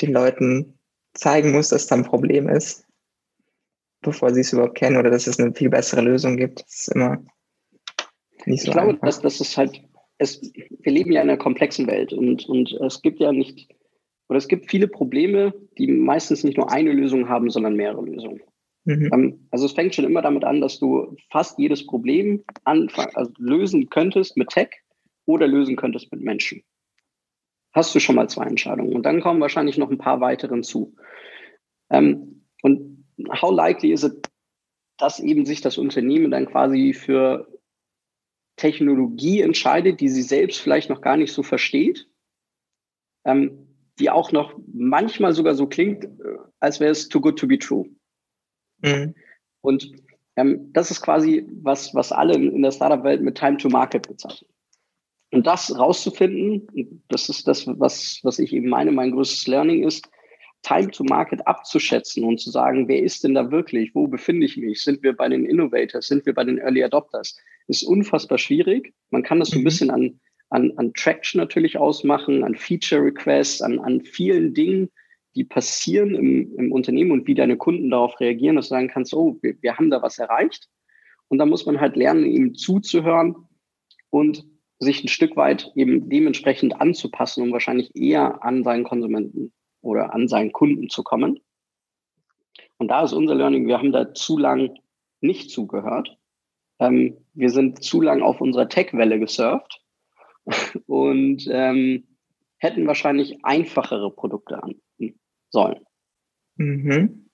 den 0.00 0.12
Leuten 0.12 0.78
zeigen 1.14 1.52
muss, 1.52 1.70
dass 1.70 1.86
da 1.86 1.94
ein 1.96 2.04
Problem 2.04 2.48
ist, 2.48 2.86
bevor 4.02 4.32
sie 4.32 4.40
es 4.40 4.52
überhaupt 4.52 4.76
kennen 4.76 4.96
oder 4.96 5.10
dass 5.10 5.26
es 5.26 5.40
eine 5.40 5.54
viel 5.54 5.70
bessere 5.70 6.02
Lösung 6.02 6.36
gibt, 6.36 6.60
ist 6.60 6.88
immer 6.94 7.22
nicht 8.44 8.62
so 8.62 8.68
Ich 8.68 8.72
glaube, 8.72 8.90
einfach. 8.90 9.06
dass 9.06 9.20
das 9.20 9.40
ist 9.40 9.56
halt, 9.56 9.82
es, 10.18 10.40
wir 10.42 10.92
leben 10.92 11.12
ja 11.12 11.22
in 11.22 11.30
einer 11.30 11.38
komplexen 11.38 11.86
Welt 11.86 12.12
und, 12.12 12.46
und 12.48 12.72
es 12.72 13.00
gibt 13.00 13.20
ja 13.20 13.32
nicht, 13.32 13.68
oder 14.28 14.38
es 14.38 14.48
gibt 14.48 14.70
viele 14.70 14.88
Probleme, 14.88 15.54
die 15.78 15.88
meistens 15.88 16.44
nicht 16.44 16.56
nur 16.56 16.70
eine 16.70 16.92
Lösung 16.92 17.28
haben, 17.28 17.50
sondern 17.50 17.76
mehrere 17.76 18.04
Lösungen. 18.04 18.42
Mhm. 18.86 19.48
Also 19.50 19.66
es 19.66 19.72
fängt 19.72 19.94
schon 19.94 20.04
immer 20.04 20.22
damit 20.22 20.44
an, 20.44 20.60
dass 20.60 20.78
du 20.78 21.16
fast 21.30 21.58
jedes 21.58 21.84
Problem 21.86 22.44
anfang, 22.64 23.08
also 23.14 23.32
lösen 23.36 23.90
könntest 23.90 24.36
mit 24.36 24.48
Tech 24.48 24.70
oder 25.26 25.48
lösen 25.48 25.76
könntest 25.76 26.10
mit 26.12 26.22
Menschen. 26.22 26.62
Hast 27.72 27.94
du 27.94 28.00
schon 28.00 28.14
mal 28.14 28.28
zwei 28.28 28.44
Entscheidungen. 28.46 28.94
Und 28.94 29.02
dann 29.02 29.20
kommen 29.20 29.40
wahrscheinlich 29.40 29.76
noch 29.76 29.90
ein 29.90 29.98
paar 29.98 30.20
weiteren 30.20 30.62
zu. 30.62 30.94
Ähm, 31.90 32.44
und 32.62 33.04
how 33.40 33.52
likely 33.52 33.92
is 33.92 34.04
it, 34.04 34.30
dass 34.98 35.18
eben 35.18 35.44
sich 35.44 35.60
das 35.60 35.78
Unternehmen 35.78 36.30
dann 36.30 36.46
quasi 36.46 36.92
für 36.92 37.48
Technologie 38.54 39.40
entscheidet, 39.40 40.00
die 40.00 40.08
sie 40.08 40.22
selbst 40.22 40.60
vielleicht 40.60 40.88
noch 40.90 41.00
gar 41.00 41.16
nicht 41.16 41.32
so 41.32 41.42
versteht, 41.42 42.08
ähm, 43.24 43.66
die 43.98 44.10
auch 44.10 44.30
noch 44.30 44.56
manchmal 44.72 45.32
sogar 45.32 45.54
so 45.54 45.66
klingt, 45.66 46.04
äh, 46.04 46.38
als 46.60 46.78
wäre 46.78 46.92
es 46.92 47.08
too 47.08 47.20
good 47.20 47.36
to 47.38 47.48
be 47.48 47.58
true. 47.58 47.86
Mhm. 48.82 49.14
Und 49.60 49.92
ähm, 50.36 50.72
das 50.72 50.90
ist 50.90 51.02
quasi 51.02 51.46
was, 51.62 51.94
was 51.94 52.12
alle 52.12 52.34
in 52.34 52.62
der 52.62 52.72
Startup-Welt 52.72 53.22
mit 53.22 53.36
Time 53.36 53.56
to 53.56 53.68
Market 53.68 54.06
bezeichnen. 54.06 54.50
Und 55.32 55.46
das 55.46 55.76
rauszufinden, 55.76 57.02
das 57.08 57.28
ist 57.28 57.48
das, 57.48 57.66
was, 57.66 58.20
was 58.22 58.38
ich 58.38 58.52
eben 58.52 58.68
meine, 58.68 58.92
mein 58.92 59.10
größtes 59.10 59.46
Learning 59.48 59.84
ist, 59.84 60.08
Time 60.62 60.90
to 60.90 61.04
Market 61.04 61.46
abzuschätzen 61.46 62.24
und 62.24 62.40
zu 62.40 62.50
sagen, 62.50 62.88
wer 62.88 63.02
ist 63.02 63.24
denn 63.24 63.34
da 63.34 63.50
wirklich? 63.50 63.94
Wo 63.94 64.08
befinde 64.08 64.46
ich 64.46 64.56
mich? 64.56 64.82
Sind 64.82 65.02
wir 65.02 65.12
bei 65.12 65.28
den 65.28 65.46
Innovators? 65.46 66.06
Sind 66.06 66.26
wir 66.26 66.34
bei 66.34 66.44
den 66.44 66.58
Early 66.58 66.82
Adopters? 66.82 67.36
Ist 67.68 67.82
unfassbar 67.82 68.38
schwierig. 68.38 68.92
Man 69.10 69.22
kann 69.22 69.38
das 69.38 69.50
so 69.50 69.56
ein 69.56 69.60
mhm. 69.60 69.64
bisschen 69.64 69.90
an, 69.90 70.20
an, 70.50 70.72
an 70.76 70.92
Traction 70.94 71.40
natürlich 71.40 71.78
ausmachen, 71.78 72.42
an 72.42 72.54
Feature 72.54 73.02
Requests, 73.02 73.62
an, 73.62 73.78
an 73.78 74.00
vielen 74.02 74.54
Dingen, 74.54 74.90
die 75.36 75.44
passieren 75.44 76.14
im, 76.14 76.56
im 76.56 76.72
Unternehmen 76.72 77.10
und 77.12 77.26
wie 77.26 77.34
deine 77.34 77.58
Kunden 77.58 77.90
darauf 77.90 78.18
reagieren, 78.18 78.56
dass 78.56 78.68
du 78.68 78.74
sagen 78.74 78.88
kannst, 78.88 79.14
oh, 79.14 79.38
wir, 79.42 79.54
wir 79.60 79.76
haben 79.76 79.90
da 79.90 80.02
was 80.02 80.18
erreicht. 80.18 80.68
Und 81.28 81.38
da 81.38 81.46
muss 81.46 81.66
man 81.66 81.80
halt 81.80 81.94
lernen, 81.96 82.24
ihm 82.24 82.54
zuzuhören 82.54 83.36
und 84.10 84.46
sich 84.78 85.04
ein 85.04 85.08
Stück 85.08 85.36
weit 85.36 85.72
eben 85.74 86.08
dementsprechend 86.08 86.80
anzupassen, 86.80 87.42
um 87.42 87.52
wahrscheinlich 87.52 87.94
eher 87.94 88.42
an 88.42 88.64
seinen 88.64 88.84
Konsumenten 88.84 89.52
oder 89.82 90.14
an 90.14 90.26
seinen 90.26 90.52
Kunden 90.52 90.88
zu 90.88 91.02
kommen. 91.02 91.40
Und 92.78 92.88
da 92.88 93.02
ist 93.02 93.12
unser 93.12 93.34
Learning, 93.34 93.66
wir 93.66 93.78
haben 93.78 93.92
da 93.92 94.14
zu 94.14 94.38
lang 94.38 94.74
nicht 95.20 95.50
zugehört. 95.50 96.16
Ähm, 96.78 97.18
wir 97.34 97.50
sind 97.50 97.82
zu 97.82 98.00
lang 98.00 98.22
auf 98.22 98.40
unserer 98.40 98.68
Tech-Welle 98.68 99.18
gesurft 99.18 99.82
und 100.86 101.46
ähm, 101.50 102.06
hätten 102.58 102.86
wahrscheinlich 102.86 103.44
einfachere 103.44 104.10
Produkte 104.10 104.62
an 104.62 104.80
sollen. 105.50 105.84
Mhm. 106.56 107.28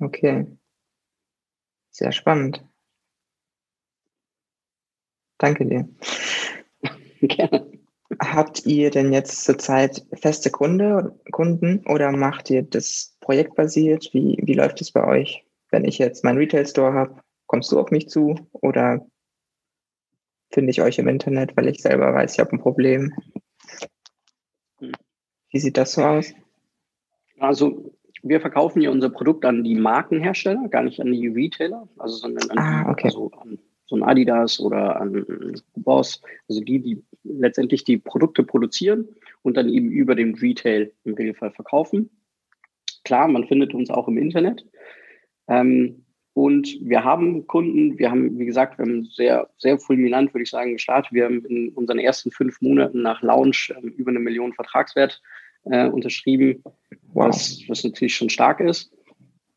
Okay. 0.00 0.46
Sehr 1.90 2.12
spannend. 2.12 2.64
Danke 5.38 5.66
dir. 5.66 5.88
Gerne. 7.20 7.70
Habt 8.20 8.64
ihr 8.66 8.90
denn 8.90 9.12
jetzt 9.12 9.44
zurzeit 9.44 10.06
feste 10.14 10.50
Kunde, 10.50 11.18
Kunden 11.30 11.84
oder 11.86 12.10
macht 12.10 12.50
ihr 12.50 12.62
das 12.62 13.16
projektbasiert? 13.20 14.10
Wie, 14.12 14.38
wie 14.42 14.54
läuft 14.54 14.80
es 14.80 14.92
bei 14.92 15.06
euch? 15.06 15.44
Wenn 15.70 15.84
ich 15.84 15.98
jetzt 15.98 16.24
meinen 16.24 16.38
Retail-Store 16.38 16.94
habe, 16.94 17.20
kommst 17.46 17.70
du 17.70 17.78
auf 17.78 17.90
mich 17.90 18.08
zu 18.08 18.48
oder 18.52 19.06
finde 20.50 20.70
ich 20.70 20.80
euch 20.80 20.98
im 20.98 21.08
Internet, 21.08 21.56
weil 21.56 21.68
ich 21.68 21.82
selber 21.82 22.14
weiß, 22.14 22.32
ich 22.32 22.40
habe 22.40 22.52
ein 22.52 22.60
Problem? 22.60 23.12
Hm. 24.78 24.92
Wie 25.50 25.60
sieht 25.60 25.76
das 25.76 25.92
so 25.92 26.02
aus? 26.02 26.32
Also 27.38 27.92
wir 28.22 28.40
verkaufen 28.40 28.82
ja 28.82 28.90
unser 28.90 29.10
Produkt 29.10 29.44
an 29.44 29.64
die 29.64 29.74
Markenhersteller, 29.74 30.68
gar 30.68 30.82
nicht 30.82 31.00
an 31.00 31.12
die 31.12 31.28
Retailer, 31.28 31.88
also 31.98 32.16
sondern 32.16 32.50
an, 32.50 32.58
ah, 32.58 32.90
okay. 32.90 33.06
also 33.06 33.30
an 33.40 33.58
so 33.88 33.96
ein 33.96 34.02
Adidas 34.02 34.60
oder 34.60 35.00
an 35.00 35.24
Boss, 35.74 36.20
also 36.48 36.60
die, 36.60 36.80
die 36.80 37.02
letztendlich 37.24 37.84
die 37.84 37.96
Produkte 37.96 38.42
produzieren 38.42 39.08
und 39.42 39.56
dann 39.56 39.68
eben 39.68 39.90
über 39.90 40.14
den 40.14 40.34
Retail 40.34 40.92
im 41.04 41.14
Regelfall 41.14 41.52
verkaufen. 41.52 42.10
Klar, 43.04 43.28
man 43.28 43.46
findet 43.46 43.72
uns 43.72 43.88
auch 43.90 44.06
im 44.06 44.18
Internet. 44.18 44.66
Ähm, 45.48 46.04
und 46.34 46.68
wir 46.82 47.02
haben 47.02 47.46
Kunden, 47.46 47.98
wir 47.98 48.10
haben, 48.10 48.38
wie 48.38 48.44
gesagt, 48.44 48.78
wir 48.78 48.84
haben 48.84 49.06
sehr, 49.06 49.48
sehr 49.56 49.78
fulminant, 49.78 50.32
würde 50.34 50.42
ich 50.42 50.50
sagen, 50.50 50.74
gestartet. 50.74 51.12
Wir 51.12 51.24
haben 51.24 51.44
in 51.46 51.70
unseren 51.70 51.98
ersten 51.98 52.30
fünf 52.30 52.60
Monaten 52.60 53.02
nach 53.02 53.22
Launch 53.22 53.72
ähm, 53.76 53.88
über 53.96 54.10
eine 54.10 54.20
Million 54.20 54.52
Vertragswert 54.52 55.20
äh, 55.64 55.88
unterschrieben, 55.88 56.62
wow. 57.12 57.28
was, 57.28 57.62
was 57.68 57.84
natürlich 57.84 58.16
schon 58.16 58.30
stark 58.30 58.60
ist. 58.60 58.92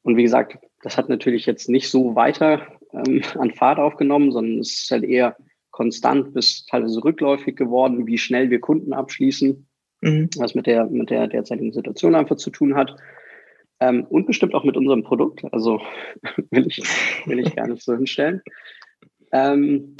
Und 0.03 0.17
wie 0.17 0.23
gesagt, 0.23 0.57
das 0.83 0.97
hat 0.97 1.09
natürlich 1.09 1.45
jetzt 1.45 1.69
nicht 1.69 1.89
so 1.89 2.15
weiter 2.15 2.67
ähm, 2.93 3.21
an 3.39 3.51
Fahrt 3.51 3.79
aufgenommen, 3.79 4.31
sondern 4.31 4.59
es 4.59 4.83
ist 4.83 4.91
halt 4.91 5.03
eher 5.03 5.35
konstant 5.71 6.33
bis 6.33 6.65
teilweise 6.65 7.03
rückläufig 7.03 7.55
geworden, 7.55 8.05
wie 8.07 8.17
schnell 8.17 8.49
wir 8.49 8.59
Kunden 8.59 8.93
abschließen, 8.93 9.65
mhm. 10.01 10.29
was 10.37 10.53
mit 10.53 10.67
der, 10.67 10.85
mit 10.87 11.09
der 11.09 11.27
derzeitigen 11.27 11.71
Situation 11.71 12.15
einfach 12.15 12.35
zu 12.35 12.49
tun 12.49 12.75
hat. 12.75 12.95
Ähm, 13.79 14.05
und 14.05 14.27
bestimmt 14.27 14.53
auch 14.53 14.63
mit 14.63 14.77
unserem 14.77 15.03
Produkt. 15.03 15.43
Also 15.51 15.81
will 16.51 16.67
ich, 16.67 16.83
will 17.25 17.39
ich 17.39 17.55
gar 17.55 17.67
nicht 17.67 17.83
so 17.83 17.95
hinstellen. 17.95 18.41
Ähm, 19.31 19.95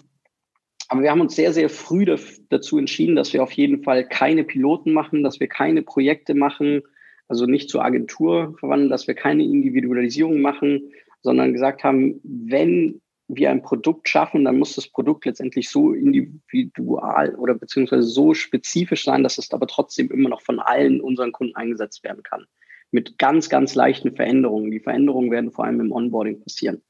aber 0.91 1.03
wir 1.03 1.11
haben 1.11 1.21
uns 1.21 1.37
sehr, 1.37 1.53
sehr 1.53 1.69
früh 1.69 2.03
dazu 2.49 2.77
entschieden, 2.77 3.15
dass 3.15 3.31
wir 3.31 3.41
auf 3.41 3.53
jeden 3.53 3.81
Fall 3.81 4.05
keine 4.05 4.43
Piloten 4.43 4.91
machen, 4.91 5.23
dass 5.23 5.39
wir 5.39 5.47
keine 5.47 5.83
Projekte 5.83 6.33
machen, 6.35 6.81
also 7.29 7.45
nicht 7.45 7.69
zur 7.69 7.85
Agentur 7.85 8.57
verwandeln, 8.59 8.89
dass 8.89 9.07
wir 9.07 9.13
keine 9.13 9.45
Individualisierung 9.45 10.41
machen, 10.41 10.91
sondern 11.21 11.53
gesagt 11.53 11.85
haben, 11.85 12.19
wenn 12.25 12.99
wir 13.29 13.51
ein 13.51 13.61
Produkt 13.61 14.09
schaffen, 14.09 14.43
dann 14.43 14.59
muss 14.59 14.75
das 14.75 14.89
Produkt 14.89 15.25
letztendlich 15.25 15.69
so 15.69 15.93
individual 15.93 17.35
oder 17.35 17.53
beziehungsweise 17.53 18.03
so 18.03 18.33
spezifisch 18.33 19.05
sein, 19.05 19.23
dass 19.23 19.37
es 19.37 19.49
aber 19.53 19.67
trotzdem 19.67 20.11
immer 20.11 20.27
noch 20.27 20.41
von 20.41 20.59
allen 20.59 20.99
unseren 20.99 21.31
Kunden 21.31 21.55
eingesetzt 21.55 22.03
werden 22.03 22.23
kann. 22.23 22.47
Mit 22.91 23.17
ganz, 23.17 23.47
ganz 23.47 23.75
leichten 23.75 24.13
Veränderungen. 24.13 24.71
Die 24.71 24.81
Veränderungen 24.81 25.31
werden 25.31 25.53
vor 25.53 25.63
allem 25.63 25.79
im 25.79 25.93
Onboarding 25.93 26.41
passieren. 26.41 26.81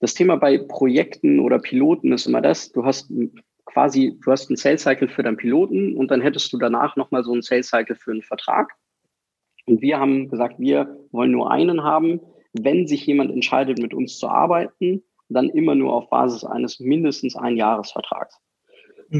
Das 0.00 0.14
Thema 0.14 0.36
bei 0.36 0.58
Projekten 0.58 1.40
oder 1.40 1.58
Piloten 1.58 2.12
ist 2.12 2.26
immer 2.26 2.40
das, 2.40 2.72
du 2.72 2.84
hast 2.84 3.12
quasi, 3.66 4.18
du 4.24 4.30
hast 4.30 4.48
einen 4.48 4.56
Sales 4.56 4.82
Cycle 4.82 5.08
für 5.08 5.22
deinen 5.22 5.36
Piloten 5.36 5.96
und 5.96 6.10
dann 6.10 6.22
hättest 6.22 6.52
du 6.52 6.58
danach 6.58 6.96
nochmal 6.96 7.22
so 7.22 7.32
einen 7.32 7.42
Sales 7.42 7.68
Cycle 7.68 7.96
für 7.96 8.10
einen 8.10 8.22
Vertrag. 8.22 8.72
Und 9.66 9.82
wir 9.82 9.98
haben 9.98 10.28
gesagt, 10.28 10.58
wir 10.58 10.98
wollen 11.12 11.30
nur 11.30 11.50
einen 11.50 11.84
haben. 11.84 12.20
Wenn 12.52 12.86
sich 12.86 13.06
jemand 13.06 13.30
entscheidet, 13.30 13.78
mit 13.78 13.94
uns 13.94 14.18
zu 14.18 14.28
arbeiten, 14.28 15.04
dann 15.28 15.50
immer 15.50 15.74
nur 15.74 15.94
auf 15.94 16.10
Basis 16.10 16.44
eines 16.44 16.80
mindestens 16.80 17.36
ein 17.36 17.56
Jahresvertrags. 17.56 18.36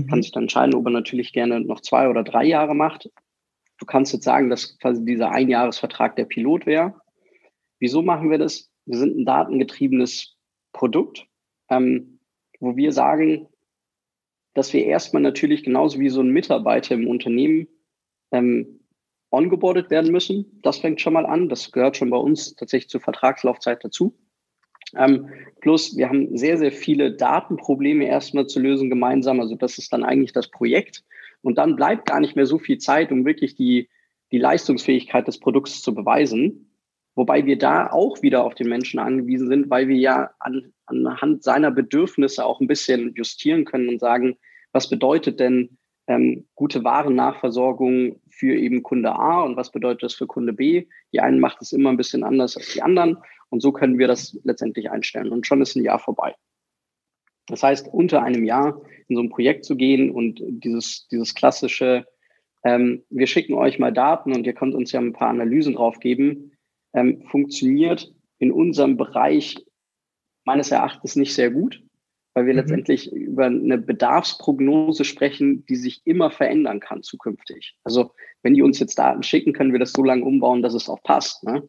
mhm. 0.00 0.06
kann 0.08 0.22
sich 0.22 0.32
dann 0.32 0.44
entscheiden, 0.44 0.74
ob 0.74 0.86
er 0.86 0.90
natürlich 0.90 1.32
gerne 1.32 1.60
noch 1.60 1.80
zwei 1.80 2.08
oder 2.08 2.24
drei 2.24 2.44
Jahre 2.44 2.74
macht. 2.74 3.08
Du 3.78 3.86
kannst 3.86 4.12
jetzt 4.12 4.24
sagen, 4.24 4.50
dass 4.50 4.78
quasi 4.78 5.04
dieser 5.04 5.30
Einjahresvertrag 5.30 6.16
der 6.16 6.24
Pilot 6.24 6.66
wäre. 6.66 6.94
Wieso 7.78 8.02
machen 8.02 8.30
wir 8.30 8.38
das? 8.38 8.70
Wir 8.86 8.98
sind 8.98 9.16
ein 9.16 9.24
datengetriebenes 9.24 10.36
Produkt, 10.72 11.26
ähm, 11.68 12.20
wo 12.58 12.76
wir 12.76 12.92
sagen, 12.92 13.48
dass 14.54 14.72
wir 14.72 14.84
erstmal 14.84 15.22
natürlich 15.22 15.62
genauso 15.62 15.98
wie 16.00 16.08
so 16.08 16.20
ein 16.20 16.30
Mitarbeiter 16.30 16.94
im 16.94 17.06
Unternehmen 17.06 17.68
ähm, 18.32 18.80
ongeboardet 19.30 19.90
werden 19.90 20.10
müssen. 20.10 20.60
Das 20.62 20.78
fängt 20.78 21.00
schon 21.00 21.12
mal 21.12 21.26
an. 21.26 21.48
Das 21.48 21.70
gehört 21.70 21.96
schon 21.96 22.10
bei 22.10 22.16
uns 22.16 22.56
tatsächlich 22.56 22.90
zur 22.90 23.00
Vertragslaufzeit 23.00 23.84
dazu. 23.84 24.14
Ähm, 24.96 25.28
plus, 25.60 25.96
wir 25.96 26.08
haben 26.08 26.36
sehr, 26.36 26.58
sehr 26.58 26.72
viele 26.72 27.12
Datenprobleme 27.12 28.06
erstmal 28.06 28.46
zu 28.46 28.58
lösen 28.58 28.90
gemeinsam. 28.90 29.40
Also 29.40 29.54
das 29.54 29.78
ist 29.78 29.92
dann 29.92 30.02
eigentlich 30.02 30.32
das 30.32 30.50
Projekt. 30.50 31.04
Und 31.42 31.58
dann 31.58 31.76
bleibt 31.76 32.06
gar 32.06 32.20
nicht 32.20 32.36
mehr 32.36 32.46
so 32.46 32.58
viel 32.58 32.78
Zeit, 32.78 33.12
um 33.12 33.24
wirklich 33.24 33.54
die, 33.54 33.88
die 34.32 34.38
Leistungsfähigkeit 34.38 35.26
des 35.28 35.38
Produkts 35.38 35.80
zu 35.80 35.94
beweisen. 35.94 36.69
Wobei 37.20 37.44
wir 37.44 37.58
da 37.58 37.90
auch 37.90 38.22
wieder 38.22 38.44
auf 38.44 38.54
den 38.54 38.70
Menschen 38.70 38.98
angewiesen 38.98 39.48
sind, 39.48 39.68
weil 39.68 39.88
wir 39.88 39.96
ja 39.98 40.30
an, 40.38 40.72
anhand 40.86 41.42
seiner 41.42 41.70
Bedürfnisse 41.70 42.46
auch 42.46 42.62
ein 42.62 42.66
bisschen 42.66 43.12
justieren 43.14 43.66
können 43.66 43.90
und 43.90 44.00
sagen, 44.00 44.38
was 44.72 44.88
bedeutet 44.88 45.38
denn 45.38 45.76
ähm, 46.06 46.46
gute 46.54 46.82
Warennachversorgung 46.82 48.22
für 48.30 48.56
eben 48.56 48.82
Kunde 48.82 49.12
A 49.12 49.42
und 49.42 49.54
was 49.58 49.70
bedeutet 49.70 50.04
das 50.04 50.14
für 50.14 50.26
Kunde 50.26 50.54
B? 50.54 50.86
Die 51.12 51.20
einen 51.20 51.40
macht 51.40 51.60
es 51.60 51.72
immer 51.72 51.90
ein 51.90 51.98
bisschen 51.98 52.24
anders 52.24 52.56
als 52.56 52.72
die 52.72 52.80
anderen 52.80 53.18
und 53.50 53.60
so 53.60 53.70
können 53.70 53.98
wir 53.98 54.08
das 54.08 54.40
letztendlich 54.42 54.90
einstellen 54.90 55.30
und 55.30 55.46
schon 55.46 55.60
ist 55.60 55.76
ein 55.76 55.84
Jahr 55.84 55.98
vorbei. 55.98 56.34
Das 57.48 57.62
heißt, 57.62 57.86
unter 57.92 58.22
einem 58.22 58.46
Jahr 58.46 58.80
in 59.08 59.16
so 59.16 59.22
ein 59.22 59.28
Projekt 59.28 59.66
zu 59.66 59.76
gehen 59.76 60.10
und 60.10 60.40
dieses, 60.42 61.06
dieses 61.08 61.34
klassische, 61.34 62.06
ähm, 62.64 63.02
wir 63.10 63.26
schicken 63.26 63.52
euch 63.52 63.78
mal 63.78 63.92
Daten 63.92 64.34
und 64.34 64.46
ihr 64.46 64.54
könnt 64.54 64.74
uns 64.74 64.90
ja 64.92 65.00
ein 65.00 65.12
paar 65.12 65.28
Analysen 65.28 65.74
drauf 65.74 66.00
geben, 66.00 66.49
ähm, 66.92 67.22
funktioniert 67.30 68.12
in 68.38 68.52
unserem 68.52 68.96
Bereich 68.96 69.56
meines 70.44 70.70
Erachtens 70.70 71.16
nicht 71.16 71.34
sehr 71.34 71.50
gut, 71.50 71.82
weil 72.34 72.46
wir 72.46 72.54
mhm. 72.54 72.60
letztendlich 72.60 73.12
über 73.12 73.46
eine 73.46 73.78
Bedarfsprognose 73.78 75.04
sprechen, 75.04 75.64
die 75.66 75.76
sich 75.76 76.02
immer 76.04 76.30
verändern 76.30 76.80
kann 76.80 77.02
zukünftig. 77.02 77.76
Also 77.84 78.12
wenn 78.42 78.54
die 78.54 78.62
uns 78.62 78.78
jetzt 78.78 78.98
Daten 78.98 79.22
schicken, 79.22 79.52
können 79.52 79.72
wir 79.72 79.78
das 79.78 79.92
so 79.92 80.02
lange 80.02 80.24
umbauen, 80.24 80.62
dass 80.62 80.74
es 80.74 80.88
auch 80.88 81.02
passt. 81.02 81.44
Ne? 81.44 81.68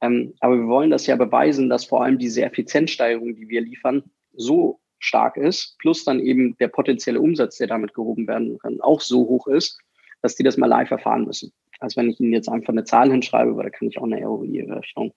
Ähm, 0.00 0.34
aber 0.40 0.56
wir 0.58 0.66
wollen 0.66 0.90
das 0.90 1.06
ja 1.06 1.16
beweisen, 1.16 1.68
dass 1.68 1.84
vor 1.84 2.02
allem 2.02 2.18
diese 2.18 2.42
Effizienzsteigerung, 2.44 3.34
die 3.34 3.48
wir 3.48 3.60
liefern, 3.60 4.04
so 4.34 4.80
stark 4.98 5.36
ist, 5.36 5.76
plus 5.78 6.04
dann 6.04 6.20
eben 6.20 6.56
der 6.58 6.68
potenzielle 6.68 7.20
Umsatz, 7.20 7.58
der 7.58 7.68
damit 7.68 7.94
gehoben 7.94 8.26
werden 8.26 8.58
kann, 8.58 8.80
auch 8.80 9.00
so 9.00 9.20
hoch 9.20 9.46
ist, 9.46 9.78
dass 10.22 10.34
die 10.34 10.42
das 10.42 10.56
mal 10.56 10.66
live 10.66 10.90
erfahren 10.90 11.24
müssen. 11.24 11.52
Als 11.78 11.96
wenn 11.96 12.10
ich 12.10 12.18
ihnen 12.20 12.32
jetzt 12.32 12.48
einfach 12.48 12.72
eine 12.72 12.84
Zahl 12.84 13.10
hinschreibe, 13.10 13.56
weil 13.56 13.64
da 13.64 13.70
kann 13.70 13.88
ich 13.88 13.98
auch 13.98 14.04
eine 14.04 14.24
ROI-Rechnung 14.24 15.12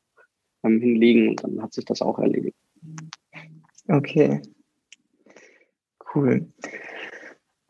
ähm, 0.63 0.79
hinlegen 0.79 1.29
und 1.29 1.43
dann 1.43 1.61
hat 1.61 1.73
sich 1.73 1.85
das 1.85 2.01
auch 2.01 2.19
erledigt. 2.19 2.57
Okay. 3.87 4.41
Cool. 6.13 6.51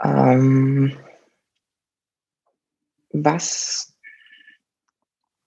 Ähm, 0.04 0.98
was 3.12 3.96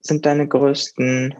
sind 0.00 0.26
deine 0.26 0.46
größten 0.46 1.34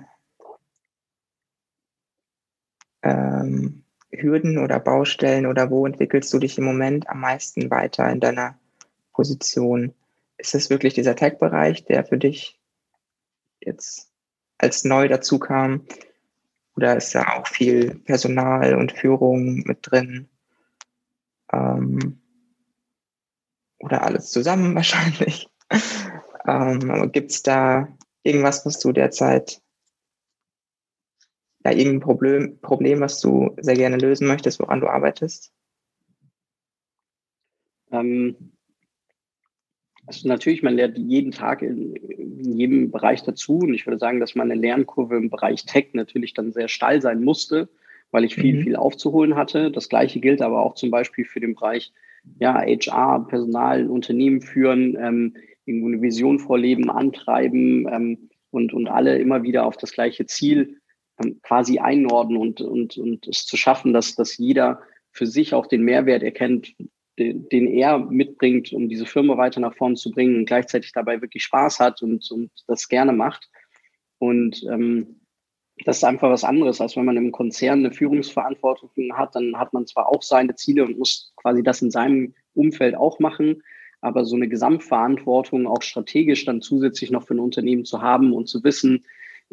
ähm, 3.02 3.84
Hürden 4.11 4.58
oder 4.58 4.80
Baustellen 4.80 5.46
oder 5.46 5.70
wo 5.70 5.87
entwickelst 5.87 6.32
du 6.32 6.38
dich 6.38 6.58
im 6.58 6.64
Moment 6.64 7.08
am 7.08 7.20
meisten 7.20 7.70
weiter 7.70 8.11
in 8.11 8.20
deiner 8.20 8.58
Position? 9.12 9.94
Ist 10.44 10.54
es 10.54 10.68
wirklich 10.68 10.92
dieser 10.92 11.16
Tech-Bereich, 11.16 11.86
der 11.86 12.04
für 12.04 12.18
dich 12.18 12.60
jetzt 13.60 14.12
als 14.58 14.84
neu 14.84 15.08
dazu 15.08 15.38
kam? 15.38 15.86
Oder 16.76 16.99
ist 16.99 17.14
da 17.14 17.38
auch 17.38 17.47
viel 17.47 17.95
Personal 18.00 18.75
und 18.75 18.92
Führung 18.92 19.62
mit 19.64 19.78
drin? 19.80 20.28
Ähm, 21.50 22.21
oder 23.78 24.02
alles 24.02 24.32
zusammen 24.32 24.75
wahrscheinlich. 24.75 25.49
ähm, 26.47 27.10
Gibt 27.10 27.30
es 27.30 27.42
da 27.42 27.88
irgendwas, 28.23 28.66
was 28.66 28.78
du 28.80 28.92
derzeit 28.92 29.62
ja, 31.64 31.71
irgendein 31.71 32.00
Problem, 32.00 32.60
Problem, 32.60 33.00
was 33.00 33.19
du 33.19 33.56
sehr 33.62 33.76
gerne 33.76 33.97
lösen 33.97 34.26
möchtest, 34.26 34.60
woran 34.60 34.80
du 34.80 34.88
arbeitest? 34.88 35.54
Ähm, 37.90 38.53
also 40.06 40.28
natürlich, 40.28 40.62
man 40.62 40.76
lernt 40.76 40.99
jeden 40.99 41.32
Tag 41.32 41.62
in, 41.62 41.95
in, 41.95 42.58
jedem 42.58 42.90
Bereich 42.90 43.23
dazu. 43.23 43.58
Und 43.58 43.75
ich 43.75 43.86
würde 43.86 43.99
sagen, 43.99 44.21
dass 44.21 44.34
meine 44.34 44.54
Lernkurve 44.54 45.17
im 45.17 45.30
Bereich 45.30 45.64
Tech 45.64 45.88
natürlich 45.93 46.34
dann 46.34 46.52
sehr 46.52 46.69
steil 46.69 47.00
sein 47.00 47.23
musste, 47.23 47.69
weil 48.10 48.25
ich 48.25 48.34
viel, 48.34 48.58
mhm. 48.58 48.62
viel 48.62 48.76
aufzuholen 48.76 49.34
hatte. 49.34 49.71
Das 49.71 49.88
gleiche 49.88 50.21
gilt 50.21 50.43
aber 50.43 50.62
auch 50.62 50.75
zum 50.75 50.90
Beispiel 50.90 51.25
für 51.25 51.40
den 51.40 51.54
Bereich 51.54 51.93
ja, 52.38 52.54
HR, 52.54 53.26
Personal, 53.28 53.88
Unternehmen 53.88 54.40
führen, 54.40 54.97
ähm, 54.99 55.34
irgendwo 55.64 55.88
eine 55.88 56.02
Vision 56.02 56.38
vorleben, 56.38 56.90
antreiben 56.90 57.88
ähm, 57.90 58.30
und, 58.50 58.73
und 58.73 58.88
alle 58.88 59.19
immer 59.19 59.43
wieder 59.43 59.67
auf 59.67 59.76
das 59.76 59.93
gleiche 59.93 60.26
Ziel 60.26 60.80
ähm, 61.23 61.40
quasi 61.43 61.78
einordnen 61.78 62.38
und, 62.38 62.60
und, 62.60 62.99
und 62.99 63.26
es 63.26 63.47
zu 63.47 63.56
schaffen, 63.56 63.93
dass, 63.93 64.14
dass 64.14 64.36
jeder 64.36 64.80
für 65.10 65.26
sich 65.26 65.54
auch 65.54 65.67
den 65.67 65.82
Mehrwert 65.82 66.23
erkennt, 66.23 66.75
den, 67.18 67.48
den 67.48 67.66
er 67.68 67.98
mitbringt, 67.98 68.72
um 68.72 68.88
diese 68.88 69.06
Firma 69.06 69.36
weiter 69.36 69.60
nach 69.60 69.74
vorne 69.74 69.94
zu 69.94 70.10
bringen 70.10 70.36
und 70.36 70.46
gleichzeitig 70.46 70.92
dabei 70.92 71.20
wirklich 71.20 71.44
Spaß 71.44 71.80
hat 71.80 72.02
und, 72.02 72.28
und 72.30 72.50
das 72.66 72.88
gerne 72.88 73.12
macht. 73.12 73.48
Und 74.18 74.64
ähm, 74.70 75.20
das 75.84 75.98
ist 75.98 76.04
einfach 76.04 76.30
was 76.30 76.44
anderes, 76.44 76.80
als 76.80 76.96
wenn 76.96 77.04
man 77.04 77.16
im 77.16 77.32
Konzern 77.32 77.80
eine 77.80 77.92
Führungsverantwortung 77.92 78.90
hat, 79.12 79.34
dann 79.34 79.56
hat 79.58 79.72
man 79.72 79.86
zwar 79.86 80.08
auch 80.08 80.22
seine 80.22 80.54
Ziele 80.54 80.84
und 80.84 80.98
muss 80.98 81.32
quasi 81.36 81.62
das 81.62 81.82
in 81.82 81.90
seinem 81.90 82.34
Umfeld 82.54 82.94
auch 82.94 83.18
machen, 83.18 83.62
aber 84.00 84.24
so 84.24 84.36
eine 84.36 84.48
Gesamtverantwortung 84.48 85.66
auch 85.66 85.82
strategisch 85.82 86.44
dann 86.44 86.62
zusätzlich 86.62 87.10
noch 87.10 87.26
für 87.26 87.34
ein 87.34 87.40
Unternehmen 87.40 87.84
zu 87.84 88.02
haben 88.02 88.32
und 88.32 88.46
zu 88.48 88.62
wissen, 88.62 89.04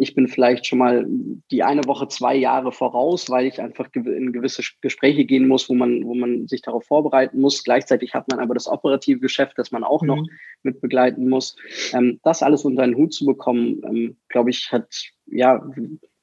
ich 0.01 0.15
bin 0.15 0.27
vielleicht 0.27 0.65
schon 0.65 0.79
mal 0.79 1.05
die 1.51 1.61
eine 1.61 1.85
Woche, 1.85 2.07
zwei 2.07 2.35
Jahre 2.35 2.71
voraus, 2.71 3.29
weil 3.29 3.45
ich 3.45 3.61
einfach 3.61 3.87
in 3.93 4.33
gewisse 4.33 4.63
Gespräche 4.81 5.25
gehen 5.25 5.47
muss, 5.47 5.69
wo 5.69 5.75
man, 5.75 6.03
wo 6.05 6.15
man 6.15 6.47
sich 6.47 6.63
darauf 6.63 6.85
vorbereiten 6.85 7.39
muss. 7.39 7.63
Gleichzeitig 7.63 8.15
hat 8.15 8.27
man 8.27 8.39
aber 8.39 8.55
das 8.55 8.67
operative 8.67 9.19
Geschäft, 9.19 9.59
das 9.59 9.71
man 9.71 9.83
auch 9.83 10.01
mhm. 10.01 10.07
noch 10.07 10.27
mit 10.63 10.81
begleiten 10.81 11.29
muss. 11.29 11.55
Ähm, 11.93 12.19
das 12.23 12.41
alles 12.41 12.65
unter 12.65 12.81
einen 12.81 12.95
Hut 12.95 13.13
zu 13.13 13.27
bekommen, 13.27 13.83
ähm, 13.85 14.17
glaube 14.27 14.49
ich, 14.49 14.71
hat, 14.71 14.87
ja, 15.27 15.63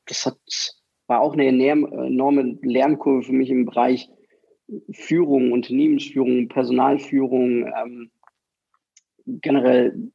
das 0.06 0.26
hat, 0.26 0.38
war 1.06 1.20
auch 1.20 1.34
eine 1.34 1.46
enorme 1.46 2.58
Lernkurve 2.62 3.22
für 3.22 3.32
mich 3.32 3.48
im 3.48 3.64
Bereich 3.64 4.10
Führung, 4.90 5.52
Unternehmensführung, 5.52 6.48
Personalführung, 6.48 7.66
ähm, 7.66 8.10
generell 9.24 10.10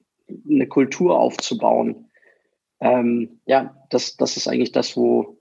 eine 0.49 0.67
Kultur 0.67 1.17
aufzubauen 1.17 2.09
ähm, 2.83 3.39
ja, 3.45 3.75
das, 3.89 4.17
das 4.17 4.35
ist 4.35 4.47
eigentlich 4.49 4.73
das, 4.73 4.97
wo, 4.97 5.39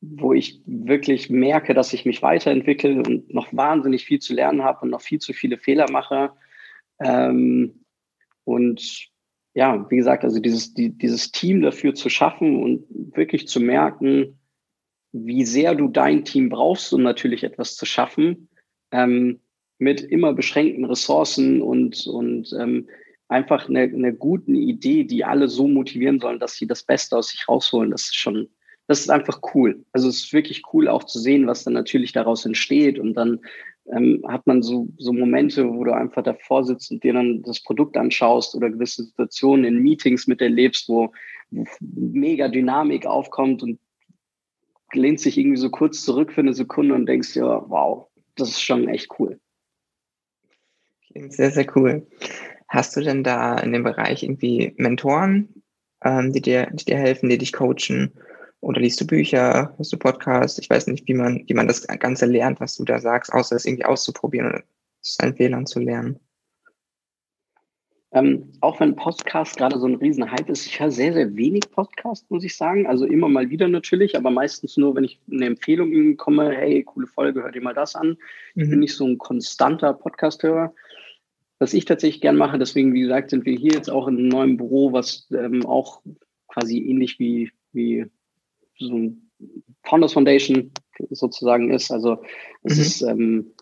wo 0.00 0.32
ich 0.32 0.62
wirklich 0.64 1.28
merke, 1.28 1.74
dass 1.74 1.92
ich 1.92 2.06
mich 2.06 2.22
weiterentwickle 2.22 3.02
und 3.02 3.32
noch 3.34 3.52
wahnsinnig 3.52 4.06
viel 4.06 4.18
zu 4.18 4.32
lernen 4.32 4.62
habe 4.62 4.80
und 4.80 4.90
noch 4.90 5.02
viel 5.02 5.18
zu 5.18 5.34
viele 5.34 5.58
Fehler 5.58 5.90
mache. 5.90 6.32
Ähm, 7.00 7.84
und 8.44 9.10
ja, 9.52 9.86
wie 9.90 9.96
gesagt, 9.96 10.24
also 10.24 10.40
dieses, 10.40 10.72
die, 10.72 10.96
dieses 10.96 11.32
Team 11.32 11.60
dafür 11.60 11.94
zu 11.94 12.08
schaffen 12.08 12.62
und 12.62 12.86
wirklich 13.14 13.46
zu 13.46 13.60
merken, 13.60 14.38
wie 15.12 15.44
sehr 15.44 15.74
du 15.74 15.88
dein 15.88 16.24
Team 16.24 16.48
brauchst, 16.48 16.94
um 16.94 17.02
natürlich 17.02 17.44
etwas 17.44 17.76
zu 17.76 17.84
schaffen, 17.84 18.48
ähm, 18.90 19.40
mit 19.76 20.00
immer 20.00 20.32
beschränkten 20.32 20.86
Ressourcen 20.86 21.60
und, 21.60 22.06
und 22.06 22.56
ähm, 22.58 22.88
einfach 23.32 23.68
eine, 23.68 23.82
eine 23.82 24.14
gute 24.14 24.52
Idee, 24.52 25.04
die 25.04 25.24
alle 25.24 25.48
so 25.48 25.66
motivieren 25.66 26.20
sollen, 26.20 26.38
dass 26.38 26.54
sie 26.54 26.66
das 26.66 26.82
Beste 26.82 27.16
aus 27.16 27.30
sich 27.30 27.48
rausholen. 27.48 27.90
Das 27.90 28.02
ist 28.02 28.16
schon, 28.16 28.48
das 28.86 29.00
ist 29.00 29.10
einfach 29.10 29.40
cool. 29.54 29.84
Also 29.92 30.08
es 30.08 30.24
ist 30.24 30.32
wirklich 30.32 30.62
cool 30.72 30.88
auch 30.88 31.04
zu 31.04 31.18
sehen, 31.18 31.46
was 31.46 31.64
dann 31.64 31.74
natürlich 31.74 32.12
daraus 32.12 32.44
entsteht. 32.44 32.98
Und 32.98 33.14
dann 33.14 33.40
ähm, 33.86 34.24
hat 34.28 34.46
man 34.46 34.62
so, 34.62 34.88
so 34.98 35.12
Momente, 35.12 35.68
wo 35.68 35.84
du 35.84 35.92
einfach 35.92 36.22
davor 36.22 36.64
sitzt 36.64 36.90
und 36.92 37.02
dir 37.02 37.14
dann 37.14 37.42
das 37.42 37.62
Produkt 37.62 37.96
anschaust 37.96 38.54
oder 38.54 38.70
gewisse 38.70 39.04
Situationen 39.04 39.64
in 39.64 39.82
Meetings 39.82 40.26
miterlebst, 40.26 40.88
wo, 40.88 41.12
wo 41.50 41.66
mega 41.80 42.48
Dynamik 42.48 43.06
aufkommt 43.06 43.62
und 43.62 43.80
lehnt 44.92 45.20
sich 45.20 45.38
irgendwie 45.38 45.56
so 45.56 45.70
kurz 45.70 46.04
zurück 46.04 46.32
für 46.32 46.42
eine 46.42 46.54
Sekunde 46.54 46.94
und 46.94 47.06
denkst 47.06 47.34
ja, 47.34 47.64
wow, 47.68 48.06
das 48.36 48.50
ist 48.50 48.62
schon 48.62 48.88
echt 48.88 49.08
cool. 49.18 49.40
Klingt 51.10 51.32
sehr, 51.32 51.50
sehr 51.50 51.66
cool. 51.76 52.06
Hast 52.72 52.96
du 52.96 53.02
denn 53.02 53.22
da 53.22 53.58
in 53.58 53.74
dem 53.74 53.82
Bereich 53.82 54.22
irgendwie 54.22 54.72
Mentoren, 54.78 55.62
ähm, 56.02 56.32
die, 56.32 56.40
dir, 56.40 56.70
die 56.72 56.86
dir 56.86 56.96
helfen, 56.96 57.28
die 57.28 57.36
dich 57.36 57.52
coachen? 57.52 58.14
Oder 58.60 58.80
liest 58.80 58.98
du 58.98 59.06
Bücher, 59.06 59.74
hörst 59.76 59.92
du 59.92 59.98
Podcasts? 59.98 60.58
Ich 60.58 60.70
weiß 60.70 60.86
nicht, 60.86 61.06
wie 61.06 61.12
man, 61.12 61.44
wie 61.46 61.52
man 61.52 61.68
das 61.68 61.86
Ganze 61.86 62.24
lernt, 62.24 62.60
was 62.60 62.76
du 62.76 62.86
da 62.86 62.98
sagst, 62.98 63.30
außer 63.30 63.56
es 63.56 63.66
irgendwie 63.66 63.84
auszuprobieren 63.84 64.54
aus 64.54 65.16
seinen 65.20 65.36
Fehlern 65.36 65.66
zu 65.66 65.80
lernen. 65.80 66.18
Ähm, 68.12 68.50
auch 68.62 68.80
wenn 68.80 68.96
Podcast 68.96 69.58
gerade 69.58 69.78
so 69.78 69.86
ein 69.86 69.96
Riesenhype 69.96 70.50
ist, 70.50 70.64
ich 70.64 70.80
höre 70.80 70.90
sehr, 70.90 71.12
sehr 71.12 71.36
wenig 71.36 71.70
Podcast, 71.72 72.30
muss 72.30 72.42
ich 72.42 72.56
sagen. 72.56 72.86
Also 72.86 73.04
immer 73.04 73.28
mal 73.28 73.50
wieder 73.50 73.68
natürlich, 73.68 74.16
aber 74.16 74.30
meistens 74.30 74.78
nur, 74.78 74.96
wenn 74.96 75.04
ich 75.04 75.20
eine 75.30 75.44
Empfehlung 75.44 76.16
komme, 76.16 76.52
hey, 76.52 76.82
coole 76.84 77.06
Folge, 77.06 77.42
hör 77.42 77.52
dir 77.52 77.60
mal 77.60 77.74
das 77.74 77.96
an. 77.96 78.16
Mhm. 78.54 78.62
Ich 78.62 78.70
bin 78.70 78.80
nicht 78.80 78.96
so 78.96 79.06
ein 79.06 79.18
konstanter 79.18 79.92
Podcast-Hörer. 79.92 80.72
Was 81.62 81.74
ich 81.74 81.84
tatsächlich 81.84 82.20
gern 82.20 82.36
mache, 82.36 82.58
deswegen, 82.58 82.92
wie 82.92 83.02
gesagt, 83.02 83.30
sind 83.30 83.46
wir 83.46 83.56
hier 83.56 83.70
jetzt 83.70 83.88
auch 83.88 84.08
in 84.08 84.18
einem 84.18 84.26
neuen 84.26 84.56
Büro, 84.56 84.92
was 84.92 85.28
ähm, 85.30 85.64
auch 85.64 86.02
quasi 86.48 86.78
ähnlich 86.78 87.20
wie, 87.20 87.52
wie 87.70 88.06
so 88.80 88.92
ein 88.92 89.30
Founders 89.84 90.14
Foundation 90.14 90.72
sozusagen 91.10 91.70
ist. 91.70 91.92
Also 91.92 92.20
es 92.64 92.74
mhm. 92.74 92.82
ist 92.82 93.02
ähm, 93.02 93.52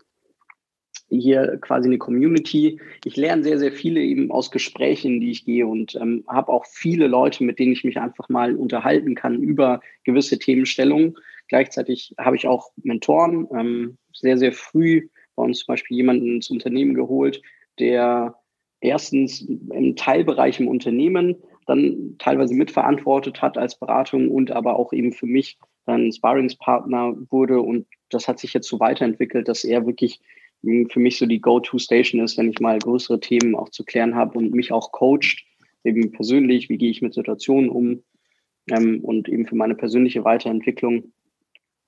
hier 1.11 1.59
quasi 1.61 1.91
eine 1.91 1.99
Community. 1.99 2.81
Ich 3.05 3.19
lerne 3.19 3.43
sehr, 3.43 3.59
sehr 3.59 3.71
viele 3.71 4.01
eben 4.01 4.31
aus 4.31 4.51
Gesprächen, 4.51 5.21
die 5.21 5.33
ich 5.33 5.45
gehe 5.45 5.67
und 5.67 5.95
ähm, 5.97 6.25
habe 6.27 6.51
auch 6.55 6.65
viele 6.65 7.07
Leute, 7.07 7.45
mit 7.45 7.59
denen 7.59 7.73
ich 7.73 7.85
mich 7.85 7.99
einfach 7.99 8.31
mal 8.31 8.57
unterhalten 8.57 9.15
kann 9.15 9.43
über 9.43 9.83
gewisse 10.05 10.39
Themenstellungen. 10.39 11.19
Gleichzeitig 11.49 12.15
habe 12.17 12.37
ich 12.37 12.47
auch 12.47 12.71
Mentoren, 12.83 13.47
ähm, 13.55 13.99
sehr, 14.15 14.39
sehr 14.39 14.53
früh 14.53 15.11
bei 15.37 15.43
uns 15.43 15.59
zum 15.59 15.75
Beispiel 15.75 15.99
jemanden 15.99 16.37
ins 16.37 16.49
Unternehmen 16.49 16.95
geholt, 16.95 17.43
der 17.81 18.37
erstens 18.81 19.41
im 19.41 19.97
Teilbereich 19.97 20.61
im 20.61 20.69
Unternehmen 20.69 21.37
dann 21.67 22.17
teilweise 22.19 22.55
mitverantwortet 22.55 23.43
hat 23.43 23.59
als 23.59 23.79
Beratung 23.79 24.31
und 24.31 24.51
aber 24.51 24.79
auch 24.79 24.93
eben 24.93 25.13
für 25.13 25.27
mich 25.27 25.59
dann 25.87 26.13
Sparringspartner 26.13 27.17
wurde. 27.31 27.61
Und 27.61 27.87
das 28.09 28.29
hat 28.29 28.39
sich 28.39 28.53
jetzt 28.55 28.69
so 28.69 28.81
weiterentwickelt, 28.81 29.49
dass 29.49 29.65
er 29.65 29.87
wirklich 29.87 30.21
für 30.63 31.01
mich 31.01 31.19
so 31.19 31.27
die 31.27 31.41
Go-To-Station 31.41 32.21
ist, 32.21 32.37
wenn 32.37 32.51
ich 32.51 32.61
mal 32.61 32.79
größere 32.79 33.21
Themen 33.21 33.55
auch 33.55 33.71
zu 33.71 33.85
klären 33.85 34.15
habe 34.15 34.39
und 34.39 34.53
mich 34.53 34.73
auch 34.73 34.93
coacht, 34.93 35.45
eben 35.85 36.13
persönlich, 36.13 36.69
wie 36.69 36.77
gehe 36.77 36.91
ich 36.91 37.01
mit 37.01 37.15
Situationen 37.15 37.71
um 37.71 38.03
ähm, 38.71 39.01
und 39.03 39.29
eben 39.29 39.47
für 39.47 39.57
meine 39.57 39.75
persönliche 39.75 40.25
Weiterentwicklung, 40.25 41.13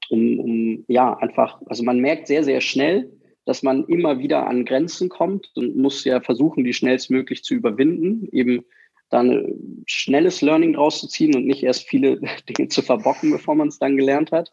um, 0.09 0.38
um 0.38 0.85
ja 0.88 1.14
einfach, 1.18 1.61
also 1.66 1.83
man 1.83 2.00
merkt 2.00 2.28
sehr, 2.28 2.44
sehr 2.44 2.62
schnell, 2.62 3.12
dass 3.44 3.62
man 3.62 3.85
immer 3.85 4.18
wieder 4.18 4.46
an 4.46 4.64
Grenzen 4.64 5.09
kommt 5.09 5.50
und 5.55 5.76
muss 5.76 6.05
ja 6.05 6.20
versuchen, 6.20 6.64
die 6.64 6.72
schnellstmöglich 6.72 7.42
zu 7.42 7.55
überwinden, 7.55 8.28
eben 8.33 8.64
dann 9.11 9.83
schnelles 9.87 10.40
Learning 10.40 10.72
draus 10.72 11.00
zu 11.00 11.07
ziehen 11.07 11.35
und 11.37 11.46
nicht 11.46 11.62
erst 11.62 11.88
viele 11.88 12.20
Dinge 12.48 12.68
zu 12.68 12.83
verbocken, 12.83 13.31
bevor 13.31 13.55
man 13.55 13.68
es 13.68 13.78
dann 13.78 13.96
gelernt 13.96 14.33
hat. 14.33 14.52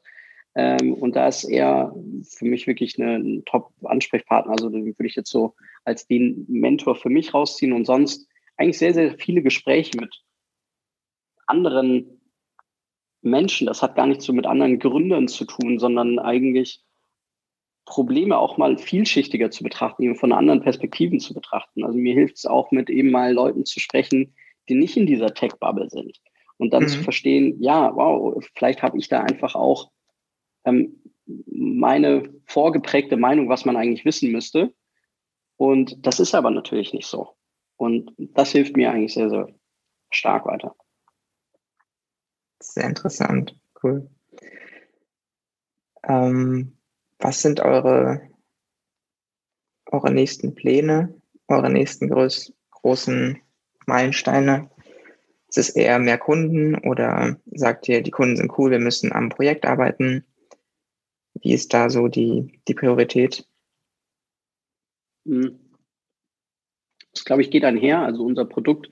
Ähm, 0.55 0.93
und 0.93 1.15
da 1.15 1.27
ist 1.27 1.45
er 1.45 1.95
für 2.23 2.45
mich 2.45 2.67
wirklich 2.67 2.97
ein 2.97 3.43
Top-Ansprechpartner. 3.45 4.51
Also 4.51 4.69
den 4.69 4.85
würde 4.85 5.07
ich 5.07 5.15
jetzt 5.15 5.29
so 5.29 5.55
als 5.85 6.07
den 6.07 6.45
Mentor 6.49 6.95
für 6.95 7.09
mich 7.09 7.33
rausziehen 7.33 7.73
und 7.73 7.85
sonst 7.85 8.27
eigentlich 8.57 8.79
sehr, 8.79 8.93
sehr 8.93 9.17
viele 9.17 9.41
Gespräche 9.41 9.97
mit 9.97 10.23
anderen 11.47 12.19
Menschen. 13.21 13.67
Das 13.67 13.81
hat 13.81 13.95
gar 13.95 14.07
nichts 14.07 14.25
so 14.25 14.33
mit 14.33 14.45
anderen 14.45 14.79
Gründern 14.79 15.27
zu 15.27 15.45
tun, 15.45 15.79
sondern 15.79 16.19
eigentlich 16.19 16.83
Probleme 17.89 18.37
auch 18.37 18.57
mal 18.57 18.77
vielschichtiger 18.77 19.49
zu 19.49 19.63
betrachten, 19.63 20.15
von 20.15 20.31
anderen 20.31 20.61
Perspektiven 20.61 21.19
zu 21.19 21.33
betrachten. 21.33 21.83
Also 21.83 21.97
mir 21.97 22.13
hilft 22.13 22.37
es 22.37 22.45
auch 22.45 22.71
mit 22.71 22.89
eben 22.89 23.09
mal 23.09 23.33
Leuten 23.33 23.65
zu 23.65 23.79
sprechen, 23.79 24.35
die 24.69 24.75
nicht 24.75 24.95
in 24.95 25.07
dieser 25.07 25.33
Tech-Bubble 25.33 25.89
sind. 25.89 26.21
Und 26.57 26.71
dann 26.71 26.83
mhm. 26.83 26.87
zu 26.89 27.03
verstehen, 27.03 27.57
ja, 27.59 27.95
wow, 27.95 28.37
vielleicht 28.53 28.83
habe 28.83 28.99
ich 28.99 29.07
da 29.07 29.21
einfach 29.21 29.55
auch 29.55 29.89
ähm, 30.65 31.01
meine 31.47 32.31
vorgeprägte 32.45 33.17
Meinung, 33.17 33.49
was 33.49 33.65
man 33.65 33.75
eigentlich 33.75 34.05
wissen 34.05 34.31
müsste. 34.31 34.71
Und 35.57 36.05
das 36.05 36.19
ist 36.19 36.35
aber 36.35 36.51
natürlich 36.51 36.93
nicht 36.93 37.07
so. 37.07 37.29
Und 37.75 38.13
das 38.17 38.51
hilft 38.51 38.77
mir 38.77 38.91
eigentlich 38.91 39.15
sehr, 39.15 39.31
sehr 39.31 39.47
stark 40.11 40.45
weiter. 40.45 40.75
Sehr 42.61 42.85
interessant, 42.85 43.55
cool. 43.81 44.07
Ähm, 46.07 46.78
was 47.19 47.41
sind 47.41 47.59
eure, 47.59 48.21
eure 49.85 50.11
nächsten 50.11 50.55
Pläne, 50.55 51.21
eure 51.47 51.69
nächsten 51.69 52.09
groß, 52.09 52.53
großen 52.71 53.41
Meilensteine? 53.85 54.69
Ist 55.49 55.57
es 55.57 55.69
eher 55.69 55.99
mehr 55.99 56.17
Kunden 56.17 56.75
oder 56.75 57.39
sagt 57.51 57.89
ihr, 57.89 58.01
die 58.01 58.11
Kunden 58.11 58.37
sind 58.37 58.57
cool, 58.57 58.71
wir 58.71 58.79
müssen 58.79 59.11
am 59.11 59.29
Projekt 59.29 59.65
arbeiten? 59.65 60.25
Wie 61.33 61.53
ist 61.53 61.73
da 61.73 61.89
so 61.89 62.07
die, 62.07 62.61
die 62.67 62.73
Priorität? 62.73 63.47
Hm. 65.25 65.59
Das, 67.11 67.25
glaube 67.25 67.41
ich, 67.41 67.51
geht 67.51 67.63
einher. 67.63 67.99
Also 67.99 68.23
unser 68.23 68.45
Produkt 68.45 68.89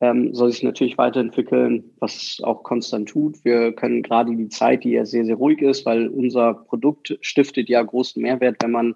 ähm, 0.00 0.34
soll 0.34 0.50
sich 0.52 0.62
natürlich 0.62 0.98
weiterentwickeln, 0.98 1.92
was 1.98 2.38
auch 2.42 2.62
konstant 2.62 3.08
tut. 3.08 3.44
Wir 3.44 3.72
können 3.72 4.02
gerade 4.02 4.34
die 4.34 4.48
Zeit, 4.48 4.84
die 4.84 4.92
ja 4.92 5.04
sehr, 5.04 5.24
sehr 5.24 5.36
ruhig 5.36 5.60
ist, 5.60 5.84
weil 5.86 6.08
unser 6.08 6.54
Produkt 6.54 7.18
stiftet 7.20 7.68
ja 7.68 7.82
großen 7.82 8.22
Mehrwert, 8.22 8.56
wenn 8.62 8.70
man 8.70 8.94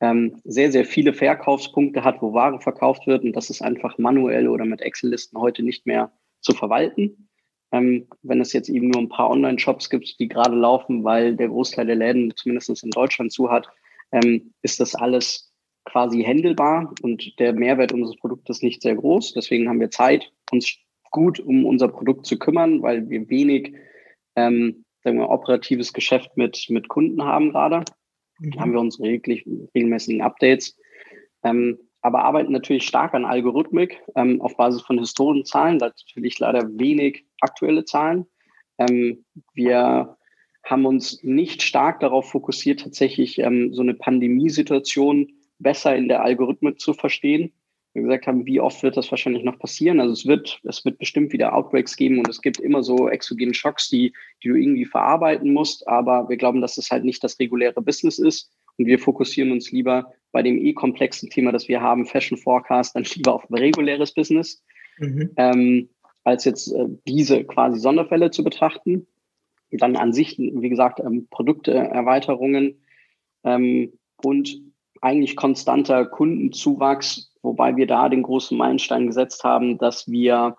ähm, 0.00 0.40
sehr, 0.44 0.70
sehr 0.70 0.84
viele 0.84 1.12
Verkaufspunkte 1.12 2.04
hat, 2.04 2.22
wo 2.22 2.32
Ware 2.32 2.60
verkauft 2.60 3.06
wird. 3.06 3.24
Und 3.24 3.34
das 3.34 3.50
ist 3.50 3.62
einfach 3.62 3.98
manuell 3.98 4.48
oder 4.48 4.64
mit 4.64 4.82
Excel-Listen 4.82 5.38
heute 5.38 5.62
nicht 5.62 5.86
mehr 5.86 6.12
zu 6.40 6.52
verwalten. 6.52 7.28
Ähm, 7.72 8.06
wenn 8.22 8.40
es 8.40 8.52
jetzt 8.52 8.68
eben 8.68 8.90
nur 8.90 9.02
ein 9.02 9.08
paar 9.08 9.30
Online-Shops 9.30 9.90
gibt, 9.90 10.20
die 10.20 10.28
gerade 10.28 10.54
laufen, 10.54 11.02
weil 11.02 11.34
der 11.34 11.48
Großteil 11.48 11.86
der 11.86 11.96
Läden 11.96 12.32
zumindest 12.36 12.84
in 12.84 12.90
Deutschland 12.90 13.32
zu 13.32 13.50
hat, 13.50 13.68
ähm, 14.12 14.52
ist 14.62 14.78
das 14.78 14.94
alles 14.94 15.52
quasi 15.86 16.22
händelbar 16.22 16.92
und 17.02 17.38
der 17.38 17.52
Mehrwert 17.54 17.92
unseres 17.92 18.16
Produktes 18.16 18.62
nicht 18.62 18.82
sehr 18.82 18.96
groß. 18.96 19.32
Deswegen 19.32 19.68
haben 19.68 19.80
wir 19.80 19.90
Zeit, 19.90 20.32
uns 20.50 20.76
gut 21.10 21.40
um 21.40 21.64
unser 21.64 21.88
Produkt 21.88 22.26
zu 22.26 22.38
kümmern, 22.38 22.82
weil 22.82 23.08
wir 23.08 23.28
wenig 23.30 23.74
ähm, 24.34 24.84
sagen 25.02 25.18
wir, 25.18 25.30
operatives 25.30 25.92
Geschäft 25.92 26.36
mit, 26.36 26.66
mit 26.68 26.88
Kunden 26.88 27.24
haben 27.24 27.52
gerade 27.52 27.84
mhm. 28.38 28.60
haben 28.60 28.72
wir 28.72 28.80
unsere 28.80 29.08
regelmäßigen 29.08 30.20
Updates. 30.20 30.76
Ähm, 31.42 31.78
aber 32.02 32.24
arbeiten 32.24 32.52
natürlich 32.52 32.86
stark 32.86 33.14
an 33.14 33.24
Algorithmik 33.24 34.00
ähm, 34.14 34.40
auf 34.40 34.56
Basis 34.56 34.82
von 34.82 34.98
historischen 34.98 35.44
Zahlen, 35.44 35.78
natürlich 35.78 36.38
leider 36.38 36.68
wenig 36.78 37.24
aktuelle 37.40 37.84
Zahlen. 37.84 38.26
Ähm, 38.78 39.24
wir 39.54 40.16
haben 40.62 40.86
uns 40.86 41.22
nicht 41.22 41.62
stark 41.62 42.00
darauf 42.00 42.30
fokussiert, 42.30 42.80
tatsächlich 42.80 43.38
ähm, 43.38 43.72
so 43.72 43.82
eine 43.82 43.94
Pandemiesituation 43.94 45.32
besser 45.58 45.96
in 45.96 46.08
der 46.08 46.22
Algorithmik 46.22 46.80
zu 46.80 46.94
verstehen 46.94 47.52
wir 47.96 48.02
gesagt 48.02 48.26
haben, 48.26 48.44
wie 48.44 48.60
oft 48.60 48.82
wird 48.82 48.96
das 48.96 49.10
wahrscheinlich 49.10 49.42
noch 49.42 49.58
passieren? 49.58 50.00
Also 50.00 50.12
es 50.12 50.26
wird, 50.26 50.60
es 50.64 50.84
wird 50.84 50.98
bestimmt 50.98 51.32
wieder 51.32 51.54
Outbreaks 51.54 51.96
geben 51.96 52.18
und 52.18 52.28
es 52.28 52.42
gibt 52.42 52.60
immer 52.60 52.82
so 52.82 53.08
exogene 53.08 53.54
Schocks, 53.54 53.88
die, 53.88 54.12
die 54.42 54.48
du 54.48 54.54
irgendwie 54.54 54.84
verarbeiten 54.84 55.52
musst. 55.52 55.88
Aber 55.88 56.28
wir 56.28 56.36
glauben, 56.36 56.60
dass 56.60 56.76
es 56.76 56.90
halt 56.90 57.04
nicht 57.04 57.24
das 57.24 57.38
reguläre 57.38 57.80
Business 57.80 58.18
ist. 58.18 58.52
Und 58.76 58.84
wir 58.84 58.98
fokussieren 58.98 59.50
uns 59.50 59.72
lieber 59.72 60.12
bei 60.30 60.42
dem 60.42 60.58
eh 60.58 60.74
komplexen 60.74 61.30
Thema, 61.30 61.52
das 61.52 61.68
wir 61.68 61.80
haben, 61.80 62.04
Fashion 62.04 62.36
Forecast, 62.36 62.94
dann 62.94 63.04
lieber 63.14 63.34
auf 63.34 63.50
reguläres 63.50 64.12
Business, 64.12 64.62
mhm. 64.98 65.30
ähm, 65.38 65.88
als 66.24 66.44
jetzt 66.44 66.68
äh, 66.72 66.86
diese 67.08 67.44
quasi 67.44 67.80
Sonderfälle 67.80 68.30
zu 68.30 68.44
betrachten. 68.44 69.06
Und 69.72 69.80
dann 69.80 69.96
an 69.96 70.12
sich, 70.12 70.38
wie 70.38 70.68
gesagt, 70.68 71.00
ähm, 71.00 71.28
Produkterweiterungen 71.30 72.82
ähm, 73.42 73.92
und 74.22 74.60
eigentlich 75.02 75.36
konstanter 75.36 76.06
Kundenzuwachs 76.06 77.32
wobei 77.46 77.76
wir 77.76 77.86
da 77.86 78.10
den 78.10 78.24
großen 78.24 78.58
Meilenstein 78.58 79.06
gesetzt 79.06 79.44
haben, 79.44 79.78
dass 79.78 80.10
wir 80.10 80.56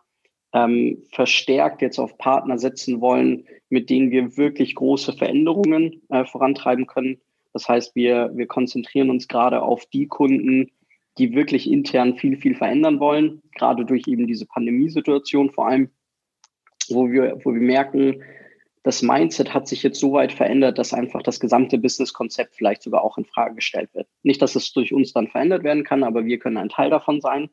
ähm, 0.54 1.04
verstärkt 1.12 1.82
jetzt 1.82 2.00
auf 2.00 2.17
Partner 2.17 2.58
setzen 2.58 3.02
wollen, 3.02 3.45
mit 3.69 3.89
denen 3.89 4.10
wir 4.10 4.38
wirklich 4.38 4.73
große 4.73 5.13
Veränderungen 5.13 6.02
äh, 6.10 6.26
vorantreiben 6.26 6.88
können. 6.88 7.19
Das 7.54 7.67
heißt, 7.67 7.95
wir, 7.95 8.32
wir 8.34 8.47
konzentrieren 8.47 9.10
uns 9.10 9.28
gerade 9.28 9.62
auf 9.62 9.86
die 9.88 10.08
Kunden, 10.08 10.71
die 11.17 11.36
wirklich 11.36 11.69
intern 11.69 12.15
viel, 12.15 12.38
viel 12.38 12.56
verändern 12.56 13.00
wollen, 13.00 13.41
gerade 13.56 13.86
durch 13.86 14.04
eben 14.08 14.26
diese 14.26 14.45
Pandemiesituation 14.45 15.52
vor 15.52 15.67
allem, 15.67 15.89
wo 16.89 17.12
wir, 17.12 17.39
wo 17.43 17.54
wir 17.54 17.62
merken, 17.62 18.23
das 18.88 19.02
Mindset 19.02 19.54
hat 19.54 19.67
sich 19.67 19.84
jetzt 19.84 20.00
so 20.00 20.13
weit 20.13 20.32
verändert, 20.32 20.78
dass 20.78 20.93
einfach 20.93 21.21
das 21.21 21.41
gesamte 21.41 21.78
Businesskonzept 21.78 22.56
vielleicht 22.56 22.82
sogar 22.82 23.04
auch 23.04 23.17
in 23.17 23.26
Frage 23.26 23.56
gestellt 23.56 23.89
wird. 23.93 24.08
Nicht, 24.23 24.41
dass 24.41 24.56
es 24.56 24.71
durch 24.71 24.93
uns 24.93 25.12
dann 25.12 25.28
verändert 25.28 25.65
werden 25.65 25.84
kann, 25.84 26.06
aber 26.06 26.23
wir 26.23 26.39
können 26.39 26.56
ein 26.56 26.69
Teil 26.69 26.89
davon 26.89 27.19
sein 27.19 27.50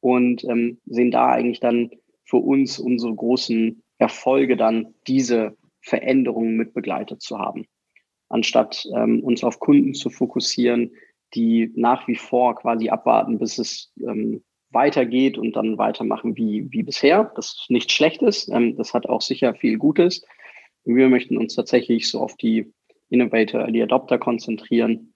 und 0.00 0.42
ähm, 0.44 0.78
sehen 0.86 1.10
da 1.10 1.32
eigentlich 1.32 1.60
dann 1.60 1.90
für 2.24 2.38
uns 2.38 2.78
unsere 2.78 3.14
großen 3.14 3.82
Erfolge 3.98 4.56
dann, 4.56 4.94
diese 5.06 5.54
Veränderungen 5.82 6.56
mit 6.56 6.72
begleitet 6.72 7.20
zu 7.20 7.38
haben. 7.38 7.66
Anstatt 8.30 8.88
ähm, 8.96 9.22
uns 9.22 9.44
auf 9.44 9.60
Kunden 9.60 9.92
zu 9.92 10.08
fokussieren, 10.08 10.92
die 11.34 11.72
nach 11.76 12.08
wie 12.08 12.16
vor 12.16 12.54
quasi 12.54 12.88
abwarten, 12.88 13.38
bis 13.38 13.58
es 13.58 13.92
ähm, 14.00 14.42
weitergeht 14.70 15.36
und 15.36 15.56
dann 15.56 15.76
weitermachen 15.76 16.38
wie, 16.38 16.68
wie 16.70 16.82
bisher. 16.84 17.30
Das 17.36 17.66
nicht 17.68 17.92
schlecht 17.92 18.22
ist. 18.22 18.48
Ähm, 18.48 18.78
das 18.78 18.94
hat 18.94 19.06
auch 19.06 19.20
sicher 19.20 19.54
viel 19.54 19.76
Gutes. 19.76 20.24
Wir 20.84 21.08
möchten 21.08 21.36
uns 21.36 21.54
tatsächlich 21.54 22.10
so 22.10 22.20
auf 22.20 22.36
die 22.36 22.72
Innovator, 23.08 23.66
die 23.70 23.82
Adopter 23.82 24.18
konzentrieren, 24.18 25.12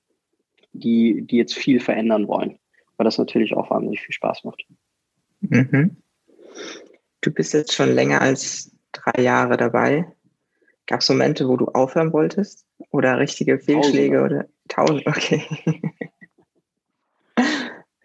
die, 0.73 1.23
die 1.23 1.37
jetzt 1.37 1.55
viel 1.55 1.81
verändern 1.81 2.27
wollen, 2.29 2.59
weil 2.97 3.05
das 3.05 3.19
natürlich 3.19 3.55
auch 3.55 3.71
wahnsinnig 3.71 4.01
viel 4.01 4.13
Spaß 4.13 4.45
macht. 4.45 4.65
Mhm. 5.41 5.97
Du 7.21 7.31
bist 7.31 7.55
jetzt 7.55 7.73
schon 7.73 7.95
länger 7.95 8.21
als 8.21 8.77
drei 8.93 9.23
Jahre 9.23 9.57
dabei. 9.57 10.07
Gab 10.87 11.01
es 11.01 11.09
Momente, 11.09 11.49
wo 11.49 11.57
du 11.57 11.67
aufhören 11.69 12.13
wolltest? 12.13 12.67
Oder 12.91 13.19
richtige 13.19 13.59
Fehlschläge? 13.59 14.19
Tausende. 14.19 14.37
Oder 14.37 14.49
tausend? 14.69 15.07
Okay. 15.07 15.43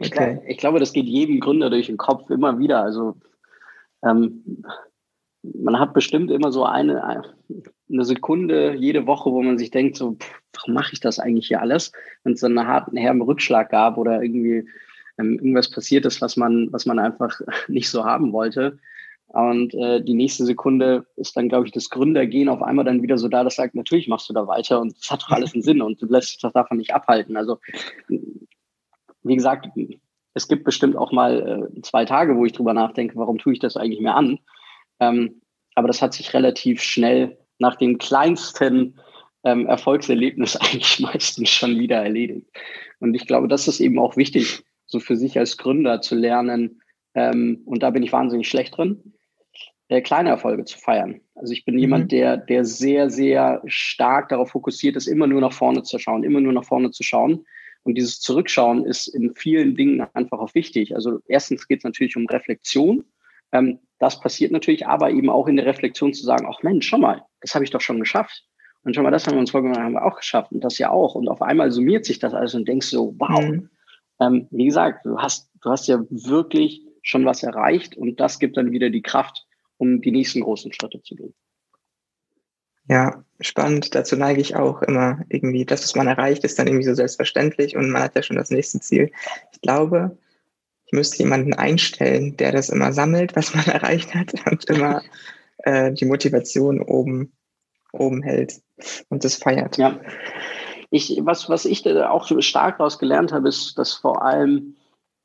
Ich, 0.01 0.13
okay. 0.13 0.35
glaube, 0.35 0.41
ich 0.47 0.57
glaube, 0.57 0.79
das 0.79 0.93
geht 0.93 1.07
jedem 1.07 1.41
Gründer 1.41 1.69
durch 1.69 1.87
den 1.87 1.97
Kopf 1.97 2.29
immer 2.29 2.57
wieder. 2.57 2.81
Also 2.81 3.17
ähm, 4.01 4.63
man 5.41 5.79
hat 5.79 5.93
bestimmt 5.93 6.31
immer 6.31 6.51
so 6.51 6.65
eine, 6.65 7.23
eine 7.89 8.05
Sekunde 8.05 8.75
jede 8.75 9.07
Woche, 9.07 9.31
wo 9.31 9.41
man 9.41 9.57
sich 9.57 9.71
denkt, 9.71 9.95
so, 9.95 10.13
pff, 10.13 10.41
warum 10.53 10.73
mache 10.73 10.93
ich 10.93 10.99
das 10.99 11.19
eigentlich 11.19 11.47
hier 11.47 11.61
alles? 11.61 11.91
Wenn 12.23 12.33
es 12.33 12.41
dann 12.41 12.57
einen 12.57 12.67
harten 12.67 12.97
herben 12.97 13.21
Rückschlag 13.21 13.69
gab 13.69 13.97
oder 13.97 14.21
irgendwie 14.21 14.67
ähm, 15.17 15.35
irgendwas 15.35 15.69
passiert 15.69 16.05
ist, 16.05 16.21
was 16.21 16.37
man, 16.37 16.71
was 16.71 16.85
man 16.85 16.99
einfach 16.99 17.39
nicht 17.67 17.89
so 17.89 18.03
haben 18.03 18.33
wollte. 18.33 18.79
Und 19.27 19.75
äh, 19.75 20.03
die 20.03 20.15
nächste 20.15 20.43
Sekunde 20.43 21.05
ist 21.15 21.37
dann, 21.37 21.49
glaube 21.49 21.67
ich, 21.67 21.71
das 21.71 21.91
Gründergehen 21.91 22.49
auf 22.49 22.63
einmal 22.63 22.83
dann 22.83 23.03
wieder 23.03 23.17
so 23.17 23.27
da, 23.27 23.43
das 23.43 23.57
sagt, 23.57 23.75
natürlich 23.75 24.07
machst 24.07 24.27
du 24.27 24.33
da 24.33 24.47
weiter 24.47 24.81
und 24.81 24.97
es 24.97 25.11
hat 25.11 25.21
doch 25.21 25.29
alles 25.29 25.53
einen 25.53 25.61
Sinn 25.61 25.83
und 25.83 26.01
du 26.01 26.07
lässt 26.07 26.31
dich 26.31 26.41
doch 26.41 26.51
davon 26.51 26.77
nicht 26.77 26.95
abhalten. 26.95 27.37
Also 27.37 27.59
wie 29.21 29.35
gesagt, 29.35 29.69
es 30.33 30.47
gibt 30.47 30.63
bestimmt 30.63 30.95
auch 30.95 31.11
mal 31.11 31.69
äh, 31.77 31.81
zwei 31.81 32.05
Tage, 32.05 32.37
wo 32.37 32.45
ich 32.45 32.53
drüber 32.53 32.73
nachdenke, 32.73 33.15
warum 33.17 33.37
tue 33.37 33.53
ich 33.53 33.59
das 33.59 33.77
eigentlich 33.77 34.01
mehr 34.01 34.15
an. 34.15 34.39
Ähm, 34.99 35.41
aber 35.75 35.87
das 35.87 36.01
hat 36.01 36.13
sich 36.13 36.33
relativ 36.33 36.81
schnell 36.81 37.37
nach 37.57 37.75
dem 37.75 37.97
kleinsten 37.97 38.99
ähm, 39.43 39.67
Erfolgserlebnis 39.67 40.55
eigentlich 40.61 40.99
meistens 40.99 41.49
schon 41.49 41.79
wieder 41.79 41.97
erledigt. 41.97 42.47
Und 42.99 43.13
ich 43.13 43.27
glaube, 43.27 43.47
das 43.47 43.67
ist 43.67 43.79
eben 43.79 43.99
auch 43.99 44.17
wichtig, 44.17 44.63
so 44.85 44.99
für 44.99 45.15
sich 45.15 45.37
als 45.37 45.57
Gründer 45.57 46.01
zu 46.01 46.15
lernen. 46.15 46.81
Ähm, 47.15 47.61
und 47.65 47.83
da 47.83 47.89
bin 47.91 48.03
ich 48.03 48.11
wahnsinnig 48.11 48.49
schlecht 48.49 48.77
drin, 48.77 49.13
äh, 49.87 50.01
kleine 50.01 50.29
Erfolge 50.29 50.65
zu 50.65 50.77
feiern. 50.77 51.21
Also 51.35 51.53
ich 51.53 51.65
bin 51.65 51.75
mhm. 51.75 51.79
jemand, 51.79 52.11
der, 52.11 52.37
der 52.37 52.65
sehr, 52.65 53.09
sehr 53.09 53.61
stark 53.65 54.29
darauf 54.29 54.51
fokussiert 54.51 54.95
ist, 54.95 55.07
immer 55.07 55.27
nur 55.27 55.41
nach 55.41 55.53
vorne 55.53 55.83
zu 55.83 55.97
schauen, 55.97 56.23
immer 56.23 56.41
nur 56.41 56.53
nach 56.53 56.65
vorne 56.65 56.91
zu 56.91 57.03
schauen. 57.03 57.45
Und 57.83 57.95
dieses 57.95 58.19
Zurückschauen 58.19 58.85
ist 58.85 59.07
in 59.07 59.33
vielen 59.35 59.75
Dingen 59.75 60.05
einfach 60.13 60.39
auch 60.39 60.53
wichtig. 60.53 60.95
Also 60.95 61.19
erstens 61.27 61.67
geht 61.67 61.79
es 61.79 61.83
natürlich 61.85 62.17
um 62.17 62.27
Reflexion. 62.27 63.05
Ähm, 63.51 63.79
das 63.99 64.19
passiert 64.19 64.51
natürlich, 64.51 64.87
aber 64.87 65.11
eben 65.11 65.29
auch 65.29 65.47
in 65.47 65.57
der 65.57 65.65
Reflexion 65.65 66.13
zu 66.13 66.23
sagen, 66.23 66.47
ach 66.49 66.63
Mensch, 66.63 66.87
schau 66.87 66.97
mal, 66.97 67.23
das 67.41 67.53
habe 67.53 67.65
ich 67.65 67.71
doch 67.71 67.81
schon 67.81 67.99
geschafft. 67.99 68.45
Und 68.83 68.95
schon 68.95 69.03
mal, 69.03 69.11
das 69.11 69.27
haben 69.27 69.35
wir 69.35 69.41
uns 69.41 69.51
vorgenommen, 69.51 69.83
haben 69.83 69.93
wir 69.93 70.05
auch 70.05 70.15
geschafft 70.15 70.51
und 70.53 70.63
das 70.63 70.77
ja 70.77 70.89
auch. 70.89 71.15
Und 71.15 71.27
auf 71.27 71.41
einmal 71.41 71.69
summiert 71.71 72.05
sich 72.05 72.19
das 72.19 72.33
alles 72.33 72.55
und 72.55 72.67
denkst 72.67 72.87
so, 72.87 73.13
wow. 73.17 73.41
Mhm. 73.41 73.69
Ähm, 74.21 74.47
wie 74.51 74.65
gesagt, 74.65 75.05
du 75.05 75.17
hast, 75.17 75.49
du 75.61 75.69
hast 75.69 75.87
ja 75.87 76.01
wirklich 76.09 76.81
schon 77.01 77.25
was 77.25 77.43
erreicht 77.43 77.97
und 77.97 78.19
das 78.19 78.39
gibt 78.39 78.57
dann 78.57 78.71
wieder 78.71 78.89
die 78.89 79.01
Kraft, 79.01 79.45
um 79.77 80.01
die 80.01 80.11
nächsten 80.11 80.41
großen 80.41 80.71
Schritte 80.73 81.01
zu 81.01 81.15
gehen. 81.15 81.33
Ja, 82.87 83.23
spannend. 83.39 83.93
Dazu 83.93 84.15
neige 84.15 84.41
ich 84.41 84.55
auch 84.55 84.81
immer 84.81 85.21
irgendwie. 85.29 85.65
Das, 85.65 85.83
was 85.83 85.95
man 85.95 86.07
erreicht, 86.07 86.43
ist 86.43 86.57
dann 86.57 86.67
irgendwie 86.67 86.85
so 86.85 86.95
selbstverständlich 86.95 87.75
und 87.75 87.91
man 87.91 88.01
hat 88.01 88.15
ja 88.15 88.23
schon 88.23 88.37
das 88.37 88.49
nächste 88.49 88.79
Ziel. 88.79 89.11
Ich 89.53 89.61
glaube, 89.61 90.17
ich 90.89 90.93
müsste 90.93 91.21
jemanden 91.21 91.53
einstellen, 91.53 92.35
der 92.37 92.51
das 92.51 92.69
immer 92.69 92.93
sammelt, 92.93 93.35
was 93.35 93.53
man 93.53 93.65
erreicht 93.67 94.15
hat 94.15 94.33
und 94.49 94.65
immer 94.65 95.03
äh, 95.59 95.93
die 95.93 96.05
Motivation 96.05 96.81
oben, 96.81 97.31
oben 97.93 98.23
hält 98.23 98.61
und 99.09 99.23
das 99.23 99.35
feiert. 99.35 99.77
Ja. 99.77 99.99
Ich, 100.89 101.19
was, 101.21 101.47
was 101.47 101.65
ich 101.65 101.83
da 101.83 102.09
auch 102.09 102.27
stark 102.41 102.79
daraus 102.79 102.97
gelernt 102.97 103.31
habe, 103.31 103.49
ist, 103.49 103.77
dass 103.77 103.93
vor 103.93 104.25
allem 104.25 104.75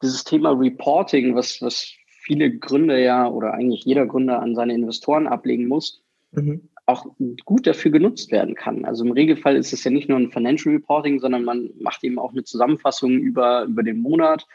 dieses 0.03 0.25
Thema 0.25 0.51
Reporting, 0.51 1.35
was, 1.35 1.63
was 1.63 1.91
viele 2.07 2.55
Gründer 2.59 2.99
ja 2.99 3.27
oder 3.27 3.55
eigentlich 3.55 3.85
jeder 3.85 4.05
Gründer 4.05 4.43
an 4.43 4.55
seine 4.55 4.75
Investoren 4.75 5.27
ablegen 5.27 5.67
muss, 5.67 6.03
mhm 6.33 6.69
auch 6.87 7.07
gut 7.47 7.67
dafür 7.67 7.91
genutzt 7.91 8.31
werden 8.31 8.55
kann. 8.55 8.85
Also 8.85 9.05
im 9.05 9.13
Regelfall 9.13 9.57
ist 9.57 9.73
es 9.73 9.85
ja 9.85 9.91
nicht 9.91 10.11
nur 10.11 10.19
ein 10.19 10.31
Financial 10.31 10.75
Reporting, 10.75 11.19
sondern 11.19 11.43
man 11.43 11.71
macht 11.81 12.05
eben 12.05 12.19
auch 12.19 12.33
eine 12.33 12.45
Zusammenfassung 12.45 13.13
über, 13.13 13.65
über 13.65 13.83
den 13.83 14.01
Monat 14.01 14.47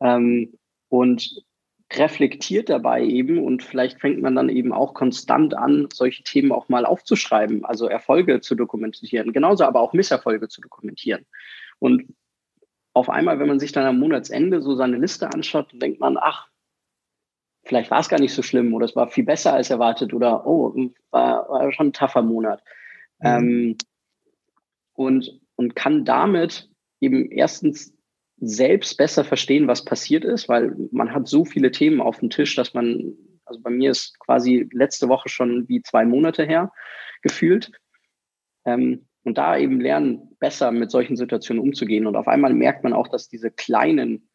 ähm, 0.00 0.58
und 0.88 1.44
reflektiert 1.92 2.68
dabei 2.68 3.04
eben 3.04 3.38
und 3.38 3.62
vielleicht 3.62 4.00
fängt 4.00 4.20
man 4.20 4.34
dann 4.34 4.48
eben 4.48 4.72
auch 4.72 4.92
konstant 4.92 5.54
an, 5.54 5.88
solche 5.92 6.24
Themen 6.24 6.50
auch 6.50 6.68
mal 6.68 6.84
aufzuschreiben, 6.84 7.64
also 7.64 7.86
Erfolge 7.86 8.40
zu 8.40 8.56
dokumentieren, 8.56 9.32
genauso 9.32 9.64
aber 9.64 9.80
auch 9.80 9.92
Misserfolge 9.92 10.48
zu 10.48 10.60
dokumentieren. 10.60 11.26
Und 11.78 12.14
auf 12.92 13.08
einmal, 13.08 13.38
wenn 13.38 13.46
man 13.46 13.60
sich 13.60 13.72
dann 13.72 13.86
am 13.86 13.98
Monatsende 13.98 14.62
so 14.62 14.74
seine 14.74 14.96
Liste 14.96 15.32
anschaut, 15.32 15.70
denkt 15.74 16.00
man, 16.00 16.16
ach, 16.18 16.48
vielleicht 17.62 17.90
war 17.90 18.00
es 18.00 18.08
gar 18.08 18.20
nicht 18.20 18.32
so 18.32 18.42
schlimm 18.42 18.74
oder 18.74 18.86
es 18.86 18.96
war 18.96 19.08
viel 19.08 19.24
besser 19.24 19.52
als 19.52 19.70
erwartet 19.70 20.14
oder 20.14 20.46
oh, 20.46 20.74
war, 21.10 21.48
war 21.48 21.72
schon 21.72 21.88
ein 21.88 21.92
tougher 21.92 22.22
Monat. 22.22 22.62
Mhm. 23.20 23.26
Ähm, 23.26 23.76
und, 24.94 25.40
und 25.56 25.76
kann 25.76 26.04
damit 26.04 26.70
eben 27.00 27.30
erstens 27.30 27.95
selbst 28.38 28.96
besser 28.96 29.24
verstehen, 29.24 29.66
was 29.66 29.84
passiert 29.84 30.24
ist, 30.24 30.48
weil 30.48 30.74
man 30.90 31.12
hat 31.12 31.26
so 31.26 31.44
viele 31.44 31.70
Themen 31.70 32.00
auf 32.00 32.18
dem 32.18 32.30
Tisch, 32.30 32.54
dass 32.54 32.74
man, 32.74 33.14
also 33.44 33.60
bei 33.60 33.70
mir 33.70 33.90
ist 33.90 34.18
quasi 34.20 34.68
letzte 34.72 35.08
Woche 35.08 35.28
schon 35.28 35.68
wie 35.68 35.82
zwei 35.82 36.04
Monate 36.04 36.44
her 36.44 36.72
gefühlt. 37.22 37.72
Ähm, 38.64 39.06
und 39.24 39.38
da 39.38 39.58
eben 39.58 39.80
lernen, 39.80 40.36
besser 40.38 40.70
mit 40.70 40.90
solchen 40.90 41.16
Situationen 41.16 41.62
umzugehen. 41.62 42.06
Und 42.06 42.14
auf 42.14 42.28
einmal 42.28 42.54
merkt 42.54 42.84
man 42.84 42.92
auch, 42.92 43.08
dass 43.08 43.28
diese 43.28 43.50
kleinen, 43.50 44.28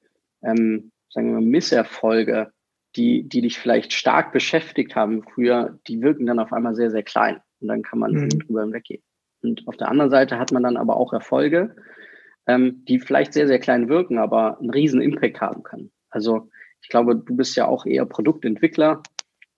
ähm, 0.44 0.92
sagen 1.10 1.28
wir 1.28 1.36
mal, 1.36 1.42
Misserfolge 1.42 2.52
die, 2.96 3.28
die 3.28 3.42
dich 3.42 3.58
vielleicht 3.58 3.94
stark 3.94 4.34
beschäftigt 4.34 4.96
haben 4.96 5.24
früher, 5.24 5.80
die 5.88 6.02
wirken 6.02 6.26
dann 6.26 6.40
auf 6.40 6.52
einmal 6.52 6.76
sehr, 6.76 6.92
sehr 6.92 7.04
klein. 7.04 7.40
Und 7.60 7.68
dann 7.68 7.84
kann 7.84 8.00
man 8.00 8.12
mhm. 8.12 8.30
drüber 8.30 8.62
hinweggehen. 8.62 9.02
Und 9.42 9.68
auf 9.68 9.78
der 9.78 9.90
anderen 9.90 10.12
Seite 10.12 10.38
hat 10.40 10.52
man 10.52 10.64
dann 10.64 10.78
aber 10.78 10.98
auch 10.98 11.14
Erfolge, 11.14 11.76
ähm, 12.48 12.84
die 12.86 13.00
vielleicht 13.00 13.34
sehr, 13.34 13.48
sehr 13.48 13.60
klein 13.60 13.90
wirken, 13.90 14.18
aber 14.18 14.60
einen 14.60 14.70
riesen 14.70 15.02
Impact 15.02 15.42
haben 15.42 15.64
können. 15.64 15.92
Also 16.10 16.50
ich 16.82 16.90
glaube, 16.90 17.16
du 17.16 17.36
bist 17.36 17.56
ja 17.56 17.68
auch 17.68 17.86
eher 17.86 18.06
Produktentwickler. 18.06 19.04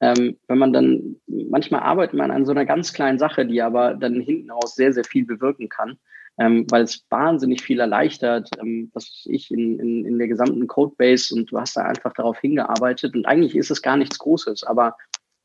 Ähm, 0.02 0.38
wenn 0.48 0.58
man 0.58 0.74
dann, 0.74 1.15
manchmal 1.28 1.82
arbeitet 1.82 2.15
man 2.15 2.32
an 2.32 2.46
so 2.46 2.52
einer 2.52 2.65
ganz 2.65 2.93
kleinen 2.93 3.19
Sache, 3.19 3.46
die 3.46 3.62
aber 3.62 3.93
dann 3.93 4.19
hinten 4.19 4.52
raus 4.52 4.76
sehr, 4.76 4.91
sehr 4.91 5.06
viel 5.06 5.26
bewirken 5.26 5.69
kann 5.69 5.98
ähm, 6.39 6.65
weil 6.69 6.84
es 6.84 7.06
wahnsinnig 7.10 7.62
viel 7.62 7.80
erleichtert, 7.80 8.50
ähm, 8.60 8.89
was 8.93 9.24
ich 9.26 9.52
in, 9.52 9.80
in, 9.80 10.06
in 10.06 10.17
der 10.17 10.28
gesamten 10.28 10.67
Codebase 10.67 11.34
und 11.36 11.52
du 11.52 11.60
hast 11.60 11.78
da 11.78 11.84
einfach 11.84 12.13
darauf 12.13 12.39
hingearbeitet 12.39 13.15
und 13.15 13.26
eigentlich 13.26 13.56
ist 13.56 13.72
es 13.72 13.82
gar 13.82 13.98
nichts 13.98 14.17
Großes, 14.17 14.63
aber 14.63 14.98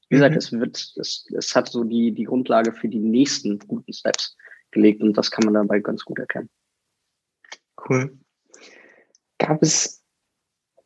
wie 0.08 0.16
gesagt, 0.16 0.32
mhm. 0.32 0.38
es 0.38 0.52
wird, 0.52 0.76
es, 0.96 1.26
es 1.36 1.54
hat 1.54 1.68
so 1.68 1.84
die, 1.84 2.12
die 2.12 2.24
Grundlage 2.24 2.72
für 2.72 2.88
die 2.88 3.00
nächsten 3.00 3.58
guten 3.58 3.92
Steps 3.92 4.36
gelegt 4.70 5.02
und 5.02 5.18
das 5.18 5.30
kann 5.30 5.44
man 5.44 5.54
dabei 5.54 5.80
ganz 5.80 6.04
gut 6.04 6.18
erkennen. 6.18 6.48
Cool. 7.88 8.18
Gab 9.38 9.62
es 9.62 10.04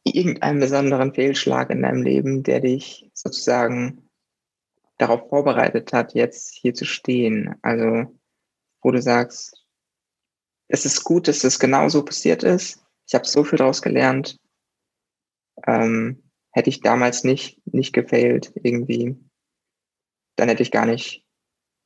irgendeinen 0.05 0.61
besonderen 0.61 1.15
Fehlschlag 1.15 1.71
in 1.71 1.83
deinem 1.83 2.03
Leben, 2.03 2.43
der 2.43 2.61
dich 2.61 3.11
sozusagen 3.15 4.09
darauf 4.99 5.29
vorbereitet 5.29 5.93
hat, 5.93 6.15
jetzt 6.15 6.55
hier 6.55 6.75
zu 6.75 6.85
stehen? 6.85 7.57
Also, 7.63 8.19
wo 8.83 8.91
du 8.91 9.01
sagst, 9.01 9.67
es 10.69 10.85
ist 10.85 11.05
gut, 11.05 11.29
dass 11.29 11.45
es 11.45 11.59
genau 11.59 11.89
so 11.89 12.05
passiert 12.05 12.43
ist. 12.43 12.85
Ich 13.07 13.15
habe 13.15 13.27
so 13.27 13.45
viel 13.45 13.59
daraus 13.59 13.83
gelernt. 13.83 14.39
Ähm, 15.67 16.23
hätte 16.53 16.71
ich 16.71 16.81
damals 16.81 17.25
nicht, 17.25 17.61
nicht 17.67 17.93
gefailt 17.93 18.53
irgendwie, 18.55 19.17
dann 20.37 20.49
hätte 20.49 20.63
ich 20.63 20.71
gar 20.71 20.87
nicht, 20.87 21.27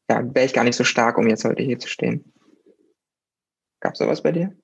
ja, 0.08 0.22
wäre 0.34 0.46
ich 0.46 0.52
gar 0.52 0.64
nicht 0.64 0.76
so 0.76 0.84
stark, 0.84 1.18
um 1.18 1.26
jetzt 1.26 1.44
heute 1.44 1.62
hier 1.62 1.78
zu 1.78 1.88
stehen. 1.88 2.32
Gab 3.80 3.94
es 3.94 3.98
sowas 3.98 4.22
bei 4.22 4.32
dir? 4.32 4.56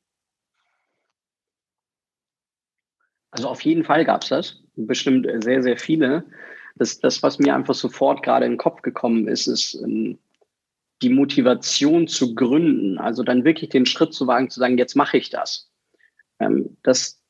Also 3.33 3.49
auf 3.49 3.63
jeden 3.63 3.83
Fall 3.83 4.05
gab 4.05 4.23
es 4.23 4.29
das. 4.29 4.63
Bestimmt 4.77 5.27
sehr, 5.43 5.63
sehr 5.63 5.77
viele. 5.77 6.25
Das, 6.77 7.01
das, 7.01 7.23
was 7.23 7.39
mir 7.39 7.55
einfach 7.55 7.75
sofort 7.75 8.23
gerade 8.23 8.47
in 8.47 8.53
den 8.53 8.59
Kopf 8.59 8.83
gekommen 8.83 9.27
ist, 9.27 9.47
ist 9.47 9.75
ähm, 9.83 10.19
die 11.03 11.11
Motivation 11.11 12.07
zu 12.07 12.35
gründen, 12.35 12.99
also 12.99 13.23
dann 13.25 13.45
wirklich 13.45 13.71
den 13.71 13.87
Schritt 13.87 14.15
zu 14.15 14.27
wagen, 14.27 14.49
zu 14.49 14.61
sagen, 14.61 14.79
jetzt 14.79 14.95
mache 14.95 15.17
ich 15.17 15.31
das. 15.31 15.71
Ähm, 16.39 16.77
das 16.83 17.21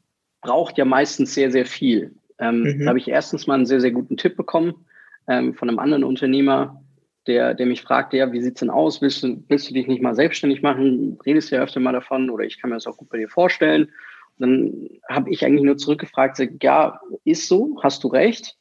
braucht 0.43 0.77
ja 0.77 0.85
meistens 0.85 1.35
sehr, 1.35 1.51
sehr 1.51 1.67
viel. 1.67 2.15
Ähm, 2.39 2.63
mhm. 2.63 2.81
Da 2.81 2.89
habe 2.89 2.99
ich 2.99 3.09
erstens 3.09 3.47
mal 3.47 3.55
einen 3.55 3.67
sehr, 3.67 3.81
sehr 3.81 3.93
guten 3.93 4.17
Tipp 4.17 4.37
bekommen 4.37 4.85
ähm, 5.29 5.55
von 5.55 5.69
einem 5.69 5.79
anderen 5.79 6.05
Unternehmer, 6.05 6.83
der, 7.27 7.55
der 7.55 7.67
mich 7.67 7.83
fragte, 7.83 8.17
ja, 8.17 8.33
wie 8.33 8.43
sieht's 8.43 8.61
denn 8.61 8.71
aus? 8.71 9.01
Willst 9.01 9.23
du, 9.23 9.43
willst 9.49 9.71
du 9.71 9.75
dich 9.75 9.87
nicht 9.87 10.03
mal 10.03 10.15
selbstständig 10.15 10.63
machen? 10.63 11.19
Redest 11.25 11.51
ja 11.51 11.63
öfter 11.63 11.81
mal 11.81 11.93
davon 11.93 12.31
oder 12.31 12.45
ich 12.45 12.61
kann 12.61 12.71
mir 12.71 12.77
das 12.77 12.87
auch 12.87 12.97
gut 12.97 13.09
bei 13.09 13.19
dir 13.19 13.29
vorstellen. 13.29 13.93
Dann 14.39 14.89
habe 15.09 15.31
ich 15.31 15.45
eigentlich 15.45 15.65
nur 15.65 15.77
zurückgefragt, 15.77 16.41
ja, 16.63 17.01
ist 17.25 17.49
so, 17.49 17.79
hast 17.83 18.03
du 18.05 18.09
recht. 18.09 18.57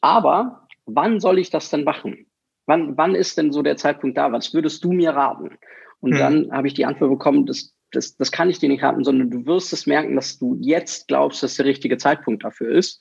Aber 0.00 0.66
wann 0.86 1.20
soll 1.20 1.38
ich 1.38 1.50
das 1.50 1.70
denn 1.70 1.84
machen? 1.84 2.26
Wann, 2.66 2.96
wann 2.96 3.14
ist 3.14 3.38
denn 3.38 3.52
so 3.52 3.62
der 3.62 3.76
Zeitpunkt 3.76 4.18
da? 4.18 4.32
Was 4.32 4.54
würdest 4.54 4.84
du 4.84 4.92
mir 4.92 5.10
raten? 5.10 5.58
Und 6.00 6.12
hm. 6.12 6.18
dann 6.18 6.52
habe 6.52 6.68
ich 6.68 6.74
die 6.74 6.86
Antwort 6.86 7.10
bekommen, 7.10 7.46
das 7.46 7.74
das, 7.92 8.16
das 8.16 8.30
kann 8.30 8.50
ich 8.50 8.58
dir 8.58 8.68
nicht 8.68 8.82
raten, 8.82 9.04
sondern 9.04 9.30
du 9.30 9.46
wirst 9.46 9.72
es 9.72 9.86
merken, 9.86 10.16
dass 10.16 10.38
du 10.38 10.56
jetzt 10.60 11.08
glaubst, 11.08 11.42
dass 11.42 11.56
der 11.56 11.66
richtige 11.66 11.98
Zeitpunkt 11.98 12.44
dafür 12.44 12.70
ist. 12.70 13.00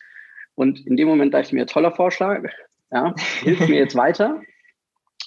Und 0.56 0.86
in 0.86 0.98
dem 0.98 1.08
Moment 1.08 1.34
dachte 1.34 1.48
ich 1.48 1.54
mir, 1.54 1.66
toller 1.66 1.92
Vorschlag, 1.92 2.44
ja, 2.92 3.14
hilft 3.42 3.70
mir 3.70 3.78
jetzt 3.78 3.96
weiter. 3.96 4.42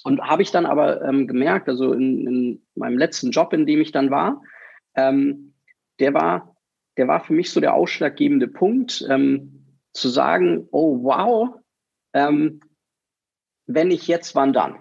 Und 0.03 0.21
habe 0.21 0.41
ich 0.41 0.51
dann 0.51 0.65
aber 0.65 1.01
ähm, 1.03 1.27
gemerkt, 1.27 1.69
also 1.69 1.93
in, 1.93 2.27
in, 2.27 2.61
meinem 2.75 2.97
letzten 2.97 3.31
Job, 3.31 3.53
in 3.53 3.65
dem 3.65 3.79
ich 3.79 3.91
dann 3.91 4.11
war, 4.11 4.41
ähm, 4.95 5.53
der 5.99 6.13
war, 6.13 6.52
der 6.97 7.07
war 7.07 7.19
für 7.19 7.33
mich 7.33 7.51
so 7.51 7.59
der 7.59 7.73
ausschlaggebende 7.73 8.47
Punkt, 8.47 9.05
ähm, 9.09 9.63
zu 9.93 10.09
sagen, 10.09 10.67
oh 10.71 11.03
wow, 11.03 11.55
ähm, 12.13 12.61
wenn 13.65 13.89
nicht 13.89 14.07
jetzt, 14.07 14.35
wann 14.35 14.53
dann? 14.53 14.77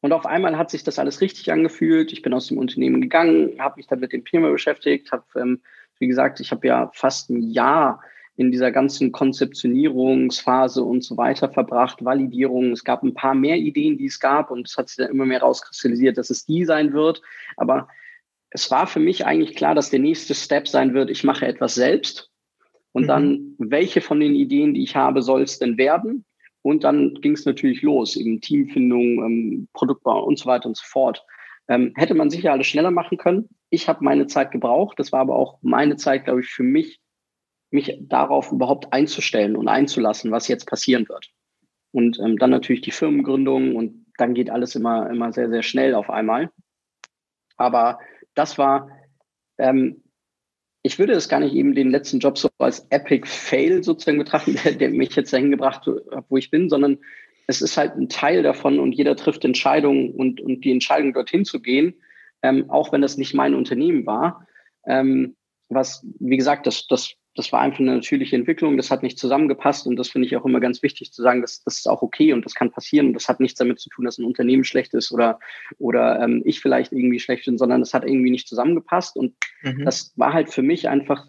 Und 0.00 0.12
auf 0.12 0.26
einmal 0.26 0.56
hat 0.58 0.70
sich 0.70 0.84
das 0.84 0.98
alles 0.98 1.20
richtig 1.20 1.50
angefühlt. 1.50 2.12
Ich 2.12 2.22
bin 2.22 2.34
aus 2.34 2.48
dem 2.48 2.58
Unternehmen 2.58 3.00
gegangen, 3.00 3.60
habe 3.60 3.76
mich 3.76 3.86
dann 3.86 4.00
mit 4.00 4.12
dem 4.12 4.24
Thema 4.24 4.50
beschäftigt, 4.50 5.10
habe, 5.10 5.24
ähm, 5.36 5.62
wie 5.98 6.06
gesagt, 6.06 6.40
ich 6.40 6.50
habe 6.50 6.66
ja 6.66 6.90
fast 6.94 7.30
ein 7.30 7.42
Jahr 7.42 8.02
in 8.36 8.52
dieser 8.52 8.70
ganzen 8.70 9.12
Konzeptionierungsphase 9.12 10.82
und 10.82 11.02
so 11.02 11.16
weiter 11.16 11.48
verbracht, 11.48 12.04
Validierung. 12.04 12.72
Es 12.72 12.84
gab 12.84 13.02
ein 13.02 13.14
paar 13.14 13.34
mehr 13.34 13.56
Ideen, 13.56 13.96
die 13.96 14.06
es 14.06 14.20
gab 14.20 14.50
und 14.50 14.68
es 14.68 14.76
hat 14.76 14.88
sich 14.88 14.98
dann 14.98 15.10
immer 15.10 15.24
mehr 15.24 15.40
rauskristallisiert, 15.40 16.18
dass 16.18 16.28
es 16.28 16.44
die 16.44 16.66
sein 16.66 16.92
wird. 16.92 17.22
Aber 17.56 17.88
es 18.56 18.70
war 18.70 18.86
für 18.86 19.00
mich 19.00 19.26
eigentlich 19.26 19.54
klar, 19.54 19.74
dass 19.74 19.90
der 19.90 19.98
nächste 19.98 20.34
Step 20.34 20.66
sein 20.66 20.94
wird, 20.94 21.10
ich 21.10 21.24
mache 21.24 21.46
etwas 21.46 21.74
selbst. 21.74 22.30
Und 22.92 23.02
mhm. 23.02 23.06
dann, 23.06 23.54
welche 23.58 24.00
von 24.00 24.18
den 24.18 24.34
Ideen, 24.34 24.72
die 24.72 24.82
ich 24.82 24.96
habe, 24.96 25.20
soll 25.20 25.42
es 25.42 25.58
denn 25.58 25.76
werden? 25.76 26.24
Und 26.62 26.82
dann 26.82 27.12
ging 27.20 27.32
es 27.32 27.44
natürlich 27.44 27.82
los, 27.82 28.16
eben 28.16 28.40
Teamfindung, 28.40 29.22
ähm, 29.22 29.68
Produktbau 29.74 30.24
und 30.24 30.38
so 30.38 30.46
weiter 30.46 30.68
und 30.68 30.76
so 30.78 30.84
fort. 30.86 31.22
Ähm, 31.68 31.92
hätte 31.96 32.14
man 32.14 32.30
sicher 32.30 32.52
alles 32.52 32.66
schneller 32.66 32.90
machen 32.90 33.18
können. 33.18 33.50
Ich 33.68 33.88
habe 33.88 34.02
meine 34.02 34.26
Zeit 34.26 34.52
gebraucht. 34.52 34.98
Das 34.98 35.12
war 35.12 35.20
aber 35.20 35.36
auch 35.36 35.58
meine 35.60 35.96
Zeit, 35.96 36.24
glaube 36.24 36.40
ich, 36.40 36.48
für 36.48 36.62
mich, 36.62 36.98
mich 37.70 37.98
darauf 38.00 38.52
überhaupt 38.52 38.90
einzustellen 38.90 39.54
und 39.54 39.68
einzulassen, 39.68 40.30
was 40.30 40.48
jetzt 40.48 40.66
passieren 40.66 41.06
wird. 41.10 41.28
Und 41.92 42.18
ähm, 42.20 42.38
dann 42.38 42.50
natürlich 42.50 42.80
die 42.80 42.90
Firmengründung 42.90 43.76
und 43.76 44.06
dann 44.16 44.32
geht 44.32 44.48
alles 44.48 44.74
immer, 44.76 45.10
immer 45.10 45.30
sehr, 45.34 45.50
sehr 45.50 45.62
schnell 45.62 45.94
auf 45.94 46.08
einmal. 46.08 46.50
Aber 47.58 47.98
das 48.36 48.58
war 48.58 48.88
ähm, 49.58 50.02
ich 50.86 51.00
würde 51.00 51.14
es 51.14 51.28
gar 51.28 51.40
nicht 51.40 51.54
eben 51.54 51.74
den 51.74 51.90
letzten 51.90 52.20
Job 52.20 52.38
so 52.38 52.48
als 52.58 52.86
Epic 52.90 53.26
Fail 53.26 53.82
sozusagen 53.82 54.18
betrachten, 54.18 54.56
der, 54.64 54.74
der 54.74 54.90
mich 54.90 55.16
jetzt 55.16 55.32
dahin 55.32 55.50
gebracht 55.50 55.84
hat, 55.86 56.24
wo 56.28 56.36
ich 56.36 56.50
bin, 56.50 56.68
sondern 56.68 56.98
es 57.48 57.60
ist 57.60 57.76
halt 57.76 57.96
ein 57.96 58.08
Teil 58.08 58.44
davon 58.44 58.78
und 58.78 58.92
jeder 58.92 59.16
trifft 59.16 59.44
Entscheidungen 59.44 60.12
und, 60.12 60.40
und 60.40 60.64
die 60.64 60.70
Entscheidung 60.70 61.12
dorthin 61.12 61.44
zu 61.44 61.60
gehen, 61.60 61.96
ähm, 62.42 62.70
auch 62.70 62.92
wenn 62.92 63.02
das 63.02 63.16
nicht 63.16 63.34
mein 63.34 63.54
Unternehmen 63.54 64.06
war, 64.06 64.46
ähm, 64.86 65.36
was, 65.68 66.06
wie 66.20 66.36
gesagt, 66.36 66.66
das, 66.68 66.86
das 66.86 67.14
das 67.36 67.52
war 67.52 67.60
einfach 67.60 67.80
eine 67.80 67.94
natürliche 67.94 68.34
Entwicklung, 68.34 68.76
das 68.76 68.90
hat 68.90 69.02
nicht 69.02 69.18
zusammengepasst 69.18 69.86
und 69.86 69.96
das 69.96 70.08
finde 70.08 70.26
ich 70.26 70.36
auch 70.36 70.44
immer 70.44 70.60
ganz 70.60 70.82
wichtig 70.82 71.12
zu 71.12 71.22
sagen, 71.22 71.42
dass 71.42 71.62
das 71.62 71.78
ist 71.78 71.88
auch 71.88 72.02
okay 72.02 72.32
und 72.32 72.44
das 72.44 72.54
kann 72.54 72.70
passieren 72.70 73.08
und 73.08 73.12
das 73.12 73.28
hat 73.28 73.40
nichts 73.40 73.58
damit 73.58 73.78
zu 73.78 73.90
tun, 73.90 74.04
dass 74.04 74.18
ein 74.18 74.24
Unternehmen 74.24 74.64
schlecht 74.64 74.94
ist 74.94 75.12
oder, 75.12 75.38
oder 75.78 76.20
ähm, 76.20 76.42
ich 76.44 76.60
vielleicht 76.60 76.92
irgendwie 76.92 77.20
schlecht 77.20 77.44
bin, 77.44 77.58
sondern 77.58 77.80
das 77.80 77.94
hat 77.94 78.04
irgendwie 78.04 78.30
nicht 78.30 78.48
zusammengepasst 78.48 79.16
und 79.16 79.34
mhm. 79.62 79.84
das 79.84 80.12
war 80.16 80.32
halt 80.32 80.50
für 80.50 80.62
mich 80.62 80.88
einfach 80.88 81.28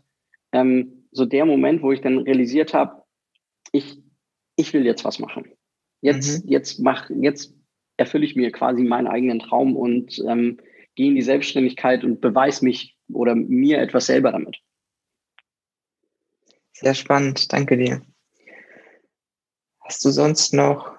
ähm, 0.54 1.08
so 1.12 1.26
der 1.26 1.46
Moment, 1.46 1.82
wo 1.82 1.92
ich 1.92 2.02
dann 2.02 2.20
realisiert 2.20 2.74
habe, 2.74 3.04
ich, 3.72 4.02
ich 4.56 4.74
will 4.74 4.86
jetzt 4.86 5.04
was 5.04 5.20
machen. 5.20 5.52
Jetzt, 6.02 6.46
mhm. 6.46 6.52
jetzt 6.52 6.80
mach, 6.80 7.10
jetzt 7.10 7.54
erfülle 7.98 8.26
ich 8.26 8.36
mir 8.36 8.52
quasi 8.52 8.84
meinen 8.84 9.08
eigenen 9.08 9.40
Traum 9.40 9.76
und 9.76 10.24
ähm, 10.28 10.58
gehe 10.96 11.10
in 11.10 11.16
die 11.16 11.22
Selbstständigkeit 11.22 12.04
und 12.04 12.22
beweise 12.22 12.64
mich 12.64 12.96
oder 13.12 13.36
mir 13.36 13.80
etwas 13.80 14.06
selber 14.06 14.32
damit. 14.32 14.58
Sehr 16.80 16.94
spannend, 16.94 17.52
danke 17.52 17.76
dir. 17.76 18.04
Hast 19.82 20.06
du 20.06 20.12
sonst 20.12 20.54
noch 20.54 20.96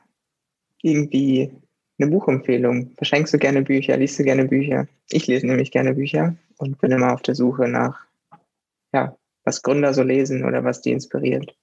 irgendwie 0.82 1.52
eine 2.00 2.10
Buchempfehlung? 2.10 2.94
Verschenkst 2.96 3.32
du 3.32 3.38
gerne 3.38 3.62
Bücher? 3.62 3.96
Liest 3.96 4.18
du 4.18 4.24
gerne 4.24 4.46
Bücher? 4.46 4.88
Ich 5.10 5.28
lese 5.28 5.46
nämlich 5.46 5.70
gerne 5.70 5.94
Bücher 5.94 6.34
und 6.56 6.80
bin 6.80 6.90
immer 6.90 7.14
auf 7.14 7.22
der 7.22 7.36
Suche 7.36 7.68
nach, 7.68 8.06
ja, 8.92 9.16
was 9.44 9.62
Gründer 9.62 9.94
so 9.94 10.02
lesen 10.02 10.44
oder 10.44 10.64
was 10.64 10.80
die 10.80 10.90
inspiriert. 10.90 11.54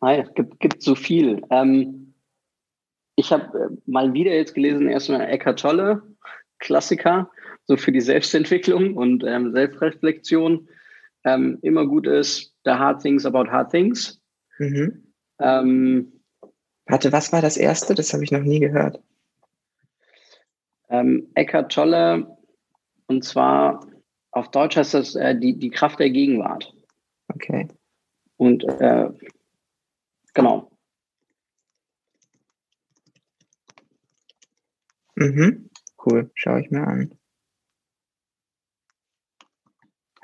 Nein, 0.00 0.20
es 0.20 0.32
gibt, 0.32 0.60
gibt 0.60 0.82
so 0.82 0.94
viel. 0.94 1.42
Ähm, 1.50 2.14
ich 3.16 3.32
habe 3.32 3.58
äh, 3.58 3.76
mal 3.84 4.14
wieder 4.14 4.32
jetzt 4.32 4.54
gelesen, 4.54 4.88
erstmal 4.88 5.28
Eckhart 5.28 5.60
Tolle, 5.60 6.02
Klassiker 6.58 7.30
so 7.68 7.76
für 7.76 7.92
die 7.92 8.00
Selbstentwicklung 8.00 8.96
und 8.96 9.22
ähm, 9.24 9.52
Selbstreflexion 9.52 10.68
ähm, 11.24 11.58
immer 11.62 11.86
gut 11.86 12.06
ist, 12.06 12.54
The 12.64 12.72
Hard 12.72 13.02
Things 13.02 13.26
About 13.26 13.50
Hard 13.50 13.70
Things. 13.70 14.20
Mhm. 14.58 15.12
Ähm, 15.38 16.12
Warte, 16.86 17.12
was 17.12 17.30
war 17.32 17.42
das 17.42 17.58
erste? 17.58 17.94
Das 17.94 18.14
habe 18.14 18.24
ich 18.24 18.32
noch 18.32 18.40
nie 18.40 18.58
gehört. 18.58 19.02
Ähm, 20.88 21.28
Eckhart 21.34 21.70
Tolle, 21.70 22.38
und 23.06 23.22
zwar 23.22 23.86
auf 24.30 24.50
Deutsch 24.50 24.76
heißt 24.76 24.94
das 24.94 25.14
äh, 25.14 25.38
die, 25.38 25.58
die 25.58 25.70
Kraft 25.70 26.00
der 26.00 26.08
Gegenwart. 26.08 26.72
Okay. 27.28 27.68
Und 28.38 28.64
äh, 28.64 29.10
genau. 30.32 30.70
Mhm. 35.16 35.68
Cool, 36.06 36.30
schaue 36.34 36.62
ich 36.62 36.70
mir 36.70 36.86
an. 36.86 37.17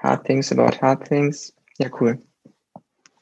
Hard 0.04 0.26
Things 0.26 0.52
About 0.52 0.80
Hard 0.82 1.08
Things. 1.08 1.56
Ja, 1.78 1.88
cool. 1.98 2.22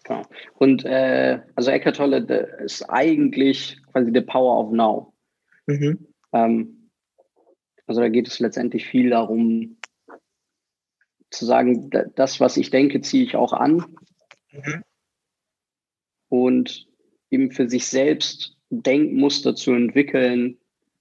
Genau. 0.02 0.22
Und 0.54 0.84
äh, 0.84 1.40
also 1.54 1.70
Eckhart 1.70 1.96
Tolle 1.96 2.18
ist 2.64 2.82
eigentlich 2.90 3.78
quasi 3.92 4.10
the 4.12 4.20
power 4.20 4.58
of 4.58 4.72
now. 4.72 5.14
Mhm. 5.66 6.08
Ähm, 6.32 6.90
also 7.86 8.00
da 8.00 8.08
geht 8.08 8.26
es 8.26 8.40
letztendlich 8.40 8.86
viel 8.86 9.10
darum, 9.10 9.78
zu 11.30 11.46
sagen, 11.46 11.88
das, 12.16 12.40
was 12.40 12.56
ich 12.56 12.70
denke, 12.70 13.00
ziehe 13.00 13.24
ich 13.24 13.36
auch 13.36 13.52
an. 13.52 13.84
Mhm. 14.50 14.82
Und 16.28 16.88
eben 17.30 17.52
für 17.52 17.68
sich 17.68 17.86
selbst 17.86 18.56
Denkmuster 18.70 19.54
zu 19.54 19.72
entwickeln, 19.72 20.58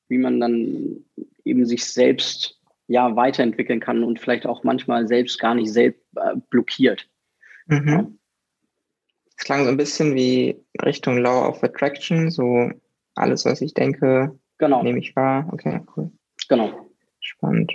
wie 0.09 0.19
man 0.19 0.39
dann 0.39 1.05
eben 1.43 1.65
sich 1.65 1.85
selbst 1.85 2.60
ja 2.91 3.15
weiterentwickeln 3.15 3.79
kann 3.79 4.03
und 4.03 4.19
vielleicht 4.19 4.45
auch 4.45 4.63
manchmal 4.63 5.07
selbst 5.07 5.39
gar 5.39 5.55
nicht 5.55 5.71
selbst 5.71 6.01
äh, 6.17 6.35
blockiert. 6.49 7.09
Mhm. 7.67 7.87
Ja. 7.87 8.07
Es 9.37 9.45
klang 9.45 9.63
so 9.63 9.69
ein 9.69 9.77
bisschen 9.77 10.13
wie 10.13 10.61
Richtung 10.83 11.17
Law 11.17 11.47
of 11.47 11.63
Attraction, 11.63 12.29
so 12.29 12.69
alles, 13.15 13.45
was 13.45 13.61
ich 13.61 13.73
denke, 13.73 14.37
genau. 14.57 14.83
nehme 14.83 14.99
ich 14.99 15.15
wahr. 15.15 15.49
Okay, 15.51 15.81
cool. 15.95 16.11
Genau. 16.49 16.89
Spannend. 17.21 17.71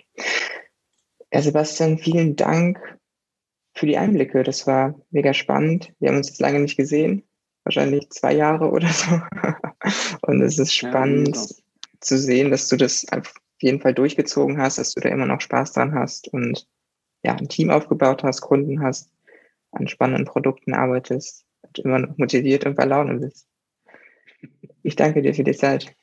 Ja, 1.32 1.40
Sebastian, 1.40 1.98
vielen 1.98 2.36
Dank 2.36 2.78
für 3.74 3.86
die 3.86 3.96
Einblicke. 3.96 4.42
Das 4.42 4.66
war 4.66 5.00
mega 5.10 5.32
spannend. 5.32 5.92
Wir 5.98 6.10
haben 6.10 6.18
uns 6.18 6.28
jetzt 6.28 6.40
lange 6.40 6.60
nicht 6.60 6.76
gesehen, 6.76 7.22
wahrscheinlich 7.64 8.10
zwei 8.10 8.34
Jahre 8.34 8.70
oder 8.70 8.88
so. 8.88 9.20
Und 10.22 10.42
es 10.42 10.58
ist 10.58 10.74
spannend 10.74 11.36
ja, 11.36 11.42
genau. 11.42 11.54
zu 12.00 12.18
sehen, 12.18 12.50
dass 12.50 12.68
du 12.68 12.76
das 12.76 13.08
einfach 13.08 13.34
jeden 13.62 13.80
Fall 13.80 13.94
durchgezogen 13.94 14.58
hast, 14.58 14.78
dass 14.78 14.94
du 14.94 15.00
da 15.00 15.08
immer 15.08 15.26
noch 15.26 15.40
Spaß 15.40 15.72
dran 15.72 15.94
hast 15.94 16.28
und 16.28 16.66
ja, 17.22 17.34
ein 17.34 17.48
Team 17.48 17.70
aufgebaut 17.70 18.22
hast, 18.22 18.40
Kunden 18.40 18.82
hast, 18.82 19.10
an 19.72 19.88
spannenden 19.88 20.26
Produkten 20.26 20.74
arbeitest 20.74 21.44
und 21.62 21.78
immer 21.78 21.98
noch 21.98 22.16
motiviert 22.18 22.66
und 22.66 22.76
bei 22.76 22.84
Laune 22.84 23.18
bist. 23.18 23.48
Ich 24.82 24.96
danke 24.96 25.22
dir 25.22 25.34
für 25.34 25.44
die 25.44 25.54
Zeit. 25.54 25.94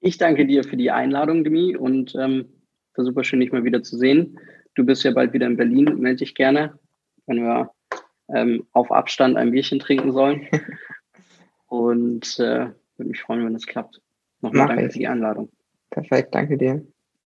Ich 0.00 0.18
danke 0.18 0.46
dir 0.46 0.64
für 0.64 0.76
die 0.76 0.90
Einladung, 0.90 1.44
Demi, 1.44 1.76
und 1.76 2.14
ähm, 2.14 2.46
war 2.94 3.04
super 3.04 3.24
schön, 3.24 3.40
dich 3.40 3.52
mal 3.52 3.64
wieder 3.64 3.82
zu 3.82 3.96
sehen. 3.96 4.38
Du 4.74 4.84
bist 4.84 5.02
ja 5.02 5.12
bald 5.12 5.32
wieder 5.32 5.46
in 5.46 5.56
Berlin, 5.56 5.98
melde 5.98 6.18
dich 6.18 6.34
gerne, 6.34 6.78
wenn 7.26 7.42
wir 7.42 7.70
ähm, 8.28 8.66
auf 8.72 8.92
Abstand 8.92 9.36
ein 9.36 9.50
Bierchen 9.50 9.78
trinken 9.78 10.12
sollen. 10.12 10.46
und 11.66 12.38
äh, 12.38 12.70
würde 12.96 13.10
mich 13.10 13.20
freuen, 13.20 13.44
wenn 13.44 13.54
es 13.54 13.66
klappt. 13.66 14.00
Nochmal 14.40 14.68
danke 14.68 14.86
ich. 14.86 14.92
für 14.92 14.98
die 14.98 15.08
Einladung. 15.08 15.50
Perfekt, 15.94 16.34
danke 16.34 16.58
dir. 16.58 16.84